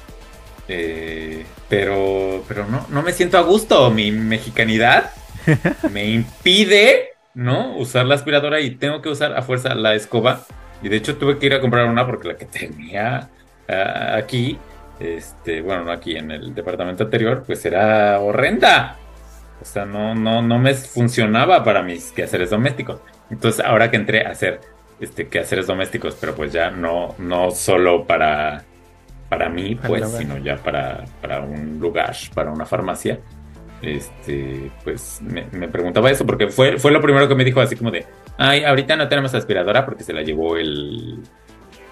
[0.67, 3.89] Eh, pero, pero no, no me siento a gusto.
[3.91, 5.11] Mi mexicanidad
[5.91, 7.75] me impide, ¿no?
[7.77, 10.45] Usar la aspiradora y tengo que usar a fuerza la escoba.
[10.81, 13.29] Y de hecho tuve que ir a comprar una porque la que tenía
[13.67, 14.57] ah, aquí,
[14.99, 18.97] este, bueno, no aquí en el departamento anterior, pues era horrenda.
[19.61, 22.99] O sea, no, no, no me funcionaba para mis quehaceres domésticos.
[23.29, 24.59] Entonces, ahora que entré a hacer
[24.99, 28.63] este quehaceres domésticos, pero pues ya no, no solo para,
[29.31, 33.17] para mí, pues, sino ya para, para un lugar, para una farmacia.
[33.81, 37.77] Este, pues me, me preguntaba eso, porque fue, fue lo primero que me dijo, así
[37.77, 38.05] como de,
[38.37, 41.19] ay, ahorita no tenemos aspiradora porque se la llevó el,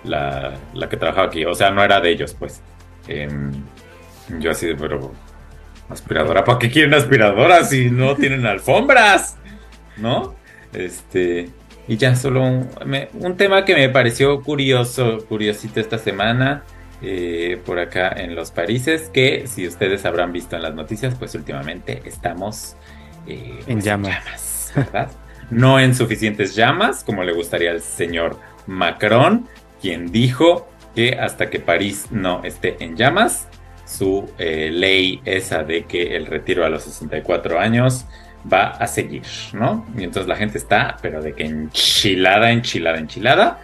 [0.03, 1.45] la, la que trabajaba aquí.
[1.45, 2.61] O sea, no era de ellos, pues.
[3.07, 3.51] Em,
[4.39, 5.13] yo así de, pero
[5.89, 9.37] aspiradora, ¿para qué quieren aspiradora si no tienen alfombras?
[9.97, 10.35] ¿No?
[10.73, 11.49] Este,
[11.87, 16.63] y ya solo un, me- un tema que me pareció curioso, curiosito esta semana,
[17.01, 21.35] eh, por acá en los Parises, que si ustedes habrán visto en las noticias, pues
[21.35, 22.75] últimamente estamos
[23.27, 24.71] eh, En pues, llamas.
[24.75, 25.09] ¿verdad?
[25.49, 28.37] No en suficientes llamas, como le gustaría al señor
[28.67, 29.47] Macron,
[29.81, 33.47] quien dijo que hasta que París no esté en llamas,
[33.85, 38.05] su eh, ley esa de que el retiro a los 64 años
[38.51, 39.23] va a seguir,
[39.53, 39.85] ¿no?
[39.97, 43.59] Y entonces la gente está, pero de que enchilada, enchilada, enchilada.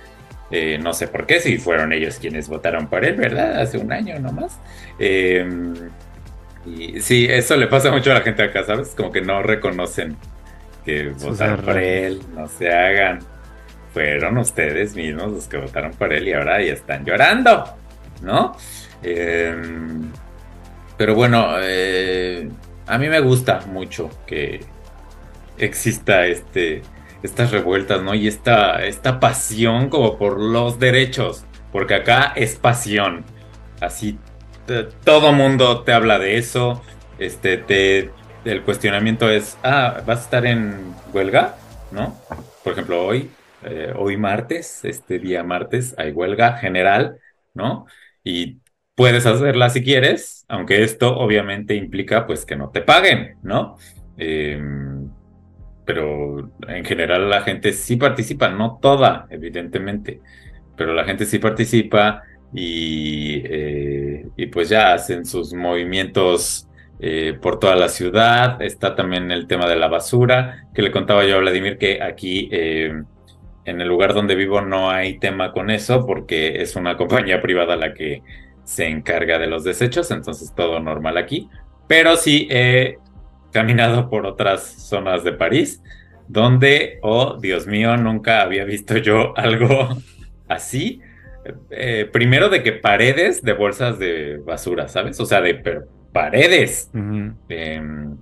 [0.52, 3.60] Eh, no sé por qué, si fueron ellos quienes votaron por él, ¿verdad?
[3.60, 4.60] Hace un año nomás.
[5.00, 5.46] Eh,
[6.66, 8.94] y sí, eso le pasa mucho a la gente acá, ¿sabes?
[8.96, 10.18] Como que no reconocen
[10.84, 13.20] que votaron por él, no se hagan.
[13.94, 17.66] Fueron ustedes mismos los que votaron por él y ahora ya están llorando,
[18.22, 18.56] ¿no?
[19.02, 19.56] Eh,
[20.98, 22.50] pero bueno, eh,
[22.88, 24.62] a mí me gusta mucho que
[25.58, 26.82] exista este,
[27.24, 28.14] estas revueltas, ¿no?
[28.14, 33.26] Y esta, esta pasión como por los derechos, porque acá es pasión.
[33.82, 34.18] Así,
[35.04, 36.82] todo mundo te habla de eso.
[37.20, 38.12] Este, te,
[38.46, 41.56] el cuestionamiento es, ah, ¿vas a estar en huelga?
[41.92, 42.16] ¿no?
[42.64, 43.32] Por ejemplo, hoy,
[43.64, 47.20] eh, hoy martes, este día martes, hay huelga general,
[47.54, 47.86] ¿no?
[48.24, 48.60] Y
[48.96, 53.78] puedes hacerla si quieres, aunque esto obviamente implica pues que no te paguen, ¿no?
[54.18, 55.10] Em,
[55.86, 60.20] pero en general la gente sí participa, no toda, evidentemente,
[60.76, 62.24] pero la gente sí participa
[62.54, 66.68] y, eh, pues ya hacen sus movimientos
[67.00, 68.62] eh, por toda la ciudad.
[68.62, 72.50] Está también el tema de la basura, que le contaba yo a Vladimir que aquí
[72.52, 72.94] eh,
[73.66, 77.76] en el lugar donde vivo no hay tema con eso porque es una compañía privada
[77.76, 78.22] la que
[78.64, 81.50] se encarga de los desechos, entonces todo normal aquí.
[81.88, 82.48] Pero sí
[83.56, 85.82] caminado por otras zonas de París
[86.28, 89.90] donde, oh Dios mío, nunca había visto yo algo
[90.50, 91.00] así.
[91.70, 95.18] Eh, primero de que paredes de bolsas de basura, ¿sabes?
[95.22, 96.90] O sea, de paredes.
[96.94, 98.18] Em,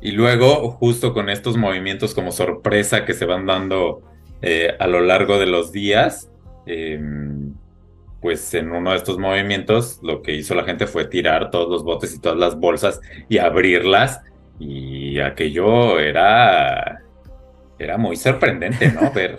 [0.00, 4.02] y luego, justo con estos movimientos como sorpresa que se van dando
[4.42, 6.30] eh, a lo largo de los días,
[6.66, 7.54] em,
[8.24, 11.84] pues en uno de estos movimientos lo que hizo la gente fue tirar todos los
[11.84, 14.22] botes y todas las bolsas y abrirlas.
[14.58, 17.02] Y aquello era,
[17.78, 19.10] era muy sorprendente, ¿no?
[19.14, 19.36] ver,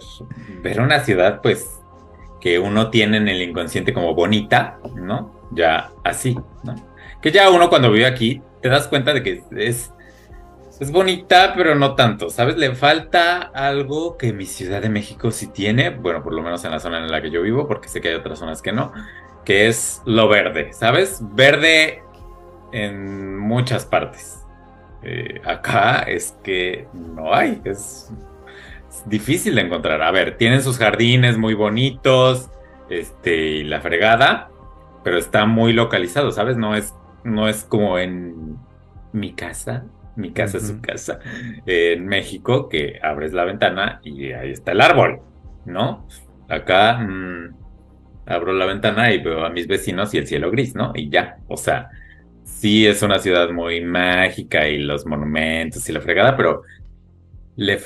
[0.61, 1.67] ver una ciudad, pues,
[2.39, 5.33] que uno tiene en el inconsciente como bonita, ¿no?
[5.51, 6.75] Ya así, ¿no?
[7.23, 9.91] Que ya uno cuando vive aquí te das cuenta de que es,
[10.79, 12.57] es bonita, pero no tanto, ¿sabes?
[12.57, 16.71] Le falta algo que mi Ciudad de México sí tiene, bueno, por lo menos en
[16.71, 18.91] la zona en la que yo vivo, porque sé que hay otras zonas que no,
[19.45, 21.19] que es lo verde, ¿sabes?
[21.21, 22.03] Verde
[22.71, 24.41] en muchas partes.
[25.03, 28.11] Eh, acá es que no hay, es,
[28.89, 30.01] es, difícil de encontrar.
[30.01, 32.49] A ver, tienen sus jardines muy bonitos,
[32.89, 34.49] este, y la fregada,
[35.03, 36.57] pero está muy localizado, ¿sabes?
[36.57, 36.93] No es
[37.25, 38.57] no es como en
[39.11, 39.83] mi casa,
[40.15, 41.19] mi casa es su casa,
[41.65, 45.19] en México, que abres la ventana y ahí está el árbol,
[45.65, 46.07] ¿no?
[46.47, 47.55] Acá mm,
[48.25, 50.91] abro la ventana y veo a mis vecinos y el cielo gris, ¿no?
[50.95, 51.89] Y ya, o sea,
[52.43, 56.63] sí es una ciudad muy mágica y los monumentos y la fregada, pero
[57.55, 57.79] le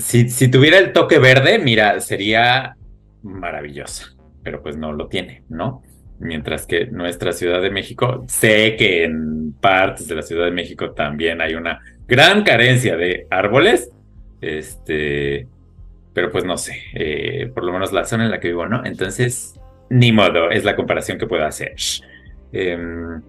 [0.00, 2.76] si, si tuviera el toque verde, mira, sería
[3.22, 5.82] maravillosa, pero pues no lo tiene, ¿no?
[6.18, 10.92] Mientras que nuestra Ciudad de México, sé que en partes de la Ciudad de México
[10.92, 13.90] también hay una gran carencia de árboles,
[14.40, 15.46] este,
[16.12, 18.84] pero pues no sé, eh, por lo menos la zona en la que vivo, ¿no?
[18.84, 19.58] Entonces,
[19.90, 21.74] ni modo, es la comparación que puedo hacer.
[22.52, 23.20] Em,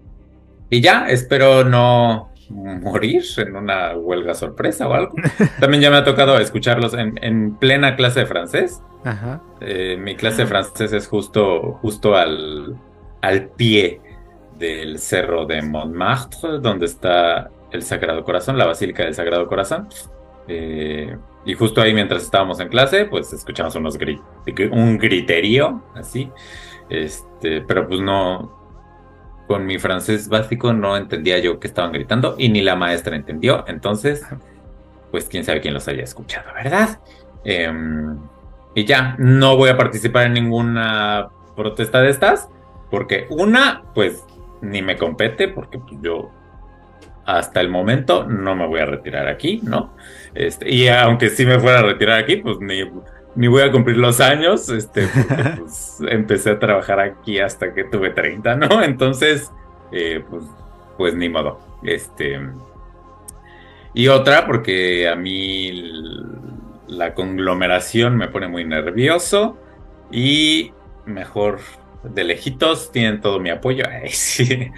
[0.70, 5.14] y ya, espero no morir en una huelga sorpresa o algo.
[5.60, 8.82] También ya me ha tocado escucharlos en, plena clase de francés.
[9.04, 9.42] Ajá.
[9.62, 12.76] Eh, mi clase de francés es justo, justo al,
[13.22, 14.02] al pie
[14.58, 19.88] del cerro de Montmartre, donde está el Sagrado Corazón, la Basílica del Sagrado Corazón.
[20.48, 23.98] Eh, y justo ahí, mientras estábamos en clase, pues escuchamos unos
[24.72, 26.32] un griterío, así.
[26.90, 28.65] Este, pero pues no,
[29.48, 33.64] con mi francés básico no entendía yo qué estaban gritando y ni la maestra entendió.
[33.68, 34.26] Entonces,
[35.12, 37.00] pues quién sabe quién los haya escuchado, ¿verdad?
[37.44, 38.18] Em,
[38.74, 42.50] y ya, no voy a participar en ninguna protesta de estas,
[42.90, 44.24] porque una, pues
[44.62, 46.32] ni me compete, porque pues, yo
[47.26, 49.96] hasta el momento no me voy a retirar aquí, ¿no?
[50.34, 52.84] Este, y aunque sí me fuera a retirar aquí, pues ni
[53.36, 55.08] ni voy a cumplir los años, este,
[55.60, 58.84] pues, empecé a trabajar aquí hasta que tuve 30, ¿no?
[58.84, 59.52] Entonces,
[59.92, 60.46] eh, pues,
[60.98, 61.60] pues ni modo.
[61.84, 62.40] Este,
[63.94, 65.92] y otra, porque a mí
[66.88, 69.58] la conglomeración me pone muy nervioso
[70.12, 70.74] y
[71.06, 71.60] mejor
[72.04, 73.84] de lejitos tienen todo mi apoyo.
[74.10, 74.72] sí.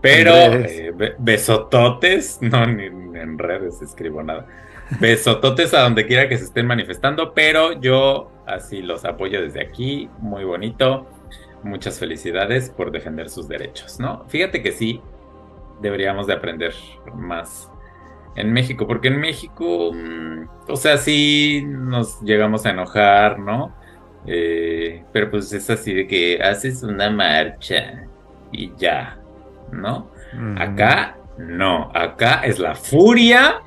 [0.00, 4.46] Pero eh, besototes, no, ni en redes escribo nada
[5.00, 10.08] Besototes a donde quiera que se estén manifestando, pero yo así los apoyo desde aquí,
[10.18, 11.06] muy bonito.
[11.62, 14.24] Muchas felicidades por defender sus derechos, ¿no?
[14.28, 15.00] Fíjate que sí,
[15.80, 16.74] deberíamos de aprender
[17.14, 17.70] más
[18.36, 23.74] en México, porque en México, mm, o sea, sí nos llegamos a enojar, ¿no?
[24.26, 28.06] Eh, pero pues es así de que haces una marcha
[28.52, 29.18] y ya,
[29.72, 30.10] ¿no?
[30.58, 33.60] Acá no, acá es la furia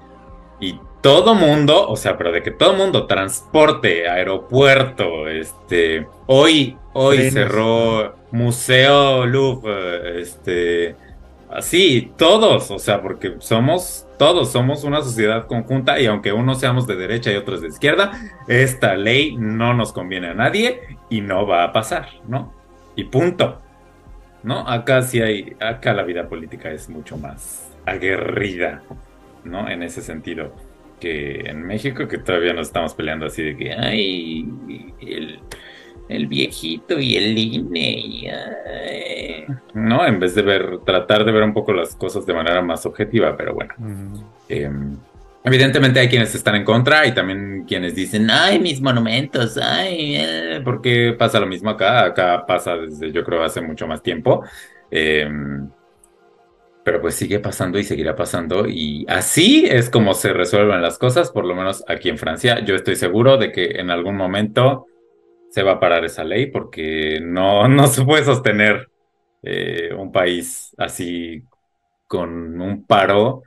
[0.59, 7.31] y todo mundo, o sea, pero de que todo mundo, transporte, aeropuerto, este, hoy, hoy
[7.31, 10.95] cerró Museo Louvre, este,
[11.49, 16.85] así, todos, o sea, porque somos todos, somos una sociedad conjunta y aunque unos seamos
[16.85, 18.11] de derecha y otros de izquierda,
[18.47, 22.53] esta ley no nos conviene a nadie y no va a pasar, ¿no?
[22.95, 23.61] Y punto.
[24.41, 24.59] ¿No?
[24.69, 28.83] Acá sí hay, acá la vida política es mucho más aguerrida,
[29.43, 29.69] ¿no?
[29.69, 30.53] En ese sentido.
[30.99, 34.47] Que en México, que todavía nos estamos peleando así de que, ay,
[35.01, 35.39] el,
[36.09, 40.05] el viejito y el INE, y, ay", ¿no?
[40.05, 43.35] En vez de ver, tratar de ver un poco las cosas de manera más objetiva,
[43.37, 43.73] pero bueno.
[43.77, 44.23] Ujú.
[44.49, 44.69] Eh,
[45.43, 50.61] evidentemente hay quienes están en contra y también quienes dicen, ay, mis monumentos, ay, eh",
[50.63, 54.43] porque pasa lo mismo acá, acá pasa desde yo creo hace mucho más tiempo.
[54.91, 55.29] Eh,
[56.89, 61.29] pero pues sigue pasando y seguirá pasando y así es como se resuelven las cosas,
[61.29, 62.65] por lo menos aquí en Francia.
[62.65, 64.87] Yo estoy seguro de que en algún momento
[65.51, 68.89] se va a parar esa ley porque no, no se puede sostener
[69.43, 71.43] eh, un país así
[72.07, 73.43] con un paro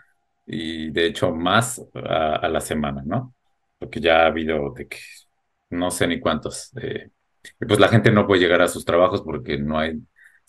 [0.46, 3.34] y de hecho más a, la semana, ¿no?
[3.76, 4.98] Porque ya ha habido de que
[5.70, 6.70] no sé ni cuántos.
[6.80, 7.10] eh,
[7.60, 10.00] y pues la gente no puede llegar a sus trabajos porque no hay,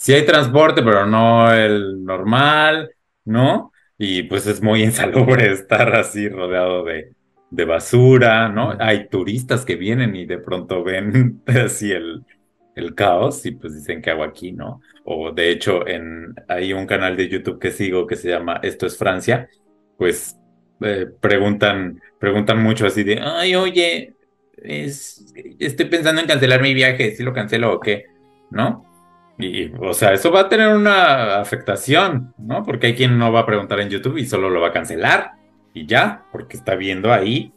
[0.03, 2.91] sí hay transporte, pero no el normal,
[3.23, 3.71] ¿no?
[3.97, 7.13] Y pues es muy insalubre estar así rodeado de,
[7.49, 8.75] de basura, ¿no?
[8.79, 12.25] Hay turistas que vienen y de pronto ven así el,
[12.75, 14.81] el caos y pues dicen que hago aquí, ¿no?
[15.05, 18.85] O de hecho, en, hay un canal de YouTube que sigo que se llama Esto
[18.85, 19.47] es Francia,
[19.97, 20.37] pues
[20.81, 24.15] eh, preguntan, preguntan mucho así de, ay, oye,
[24.57, 28.07] es, estoy pensando en cancelar mi viaje, si lo cancelo o qué,
[28.51, 28.92] ¿no?
[29.39, 32.63] Y, o sea, eso va a tener una afectación, ¿no?
[32.63, 35.31] Porque hay quien no va a preguntar en YouTube y solo lo va a cancelar
[35.73, 37.51] y ya, porque está viendo ahí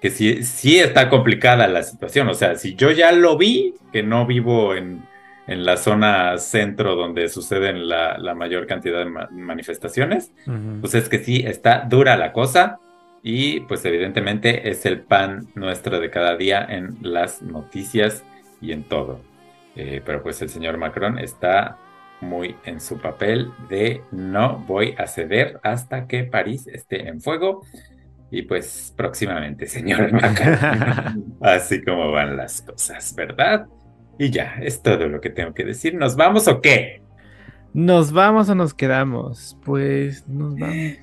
[0.00, 2.28] que sí, sí está complicada la situación.
[2.28, 5.02] O sea, si yo ya lo vi, que no vivo en,
[5.46, 10.32] en la zona centro donde suceden la, la mayor cantidad de ma- manifestaciones,
[10.80, 12.78] pues es que sí, está dura la cosa
[13.22, 18.24] y pues evidentemente es el pan nuestro de cada día en las noticias
[18.62, 19.20] y en todo.
[19.76, 21.78] Eh, pero pues el señor Macron está
[22.20, 27.62] muy en su papel de no voy a ceder hasta que París esté en fuego.
[28.30, 31.36] Y pues próximamente, señor Macron.
[31.40, 33.66] Así como van las cosas, ¿verdad?
[34.18, 35.94] Y ya, es todo lo que tengo que decir.
[35.94, 37.02] ¿Nos vamos o qué?
[37.72, 39.56] ¿Nos vamos o nos quedamos?
[39.64, 40.98] Pues nos vamos.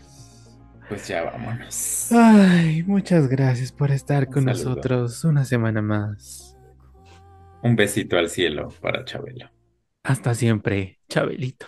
[0.90, 2.12] Pues ya vámonos.
[2.12, 4.70] Ay, muchas gracias por estar con saludo.
[4.70, 6.45] nosotros una semana más.
[7.66, 9.50] Un besito al cielo para Chabelo.
[10.04, 11.66] Hasta siempre, Chabelito.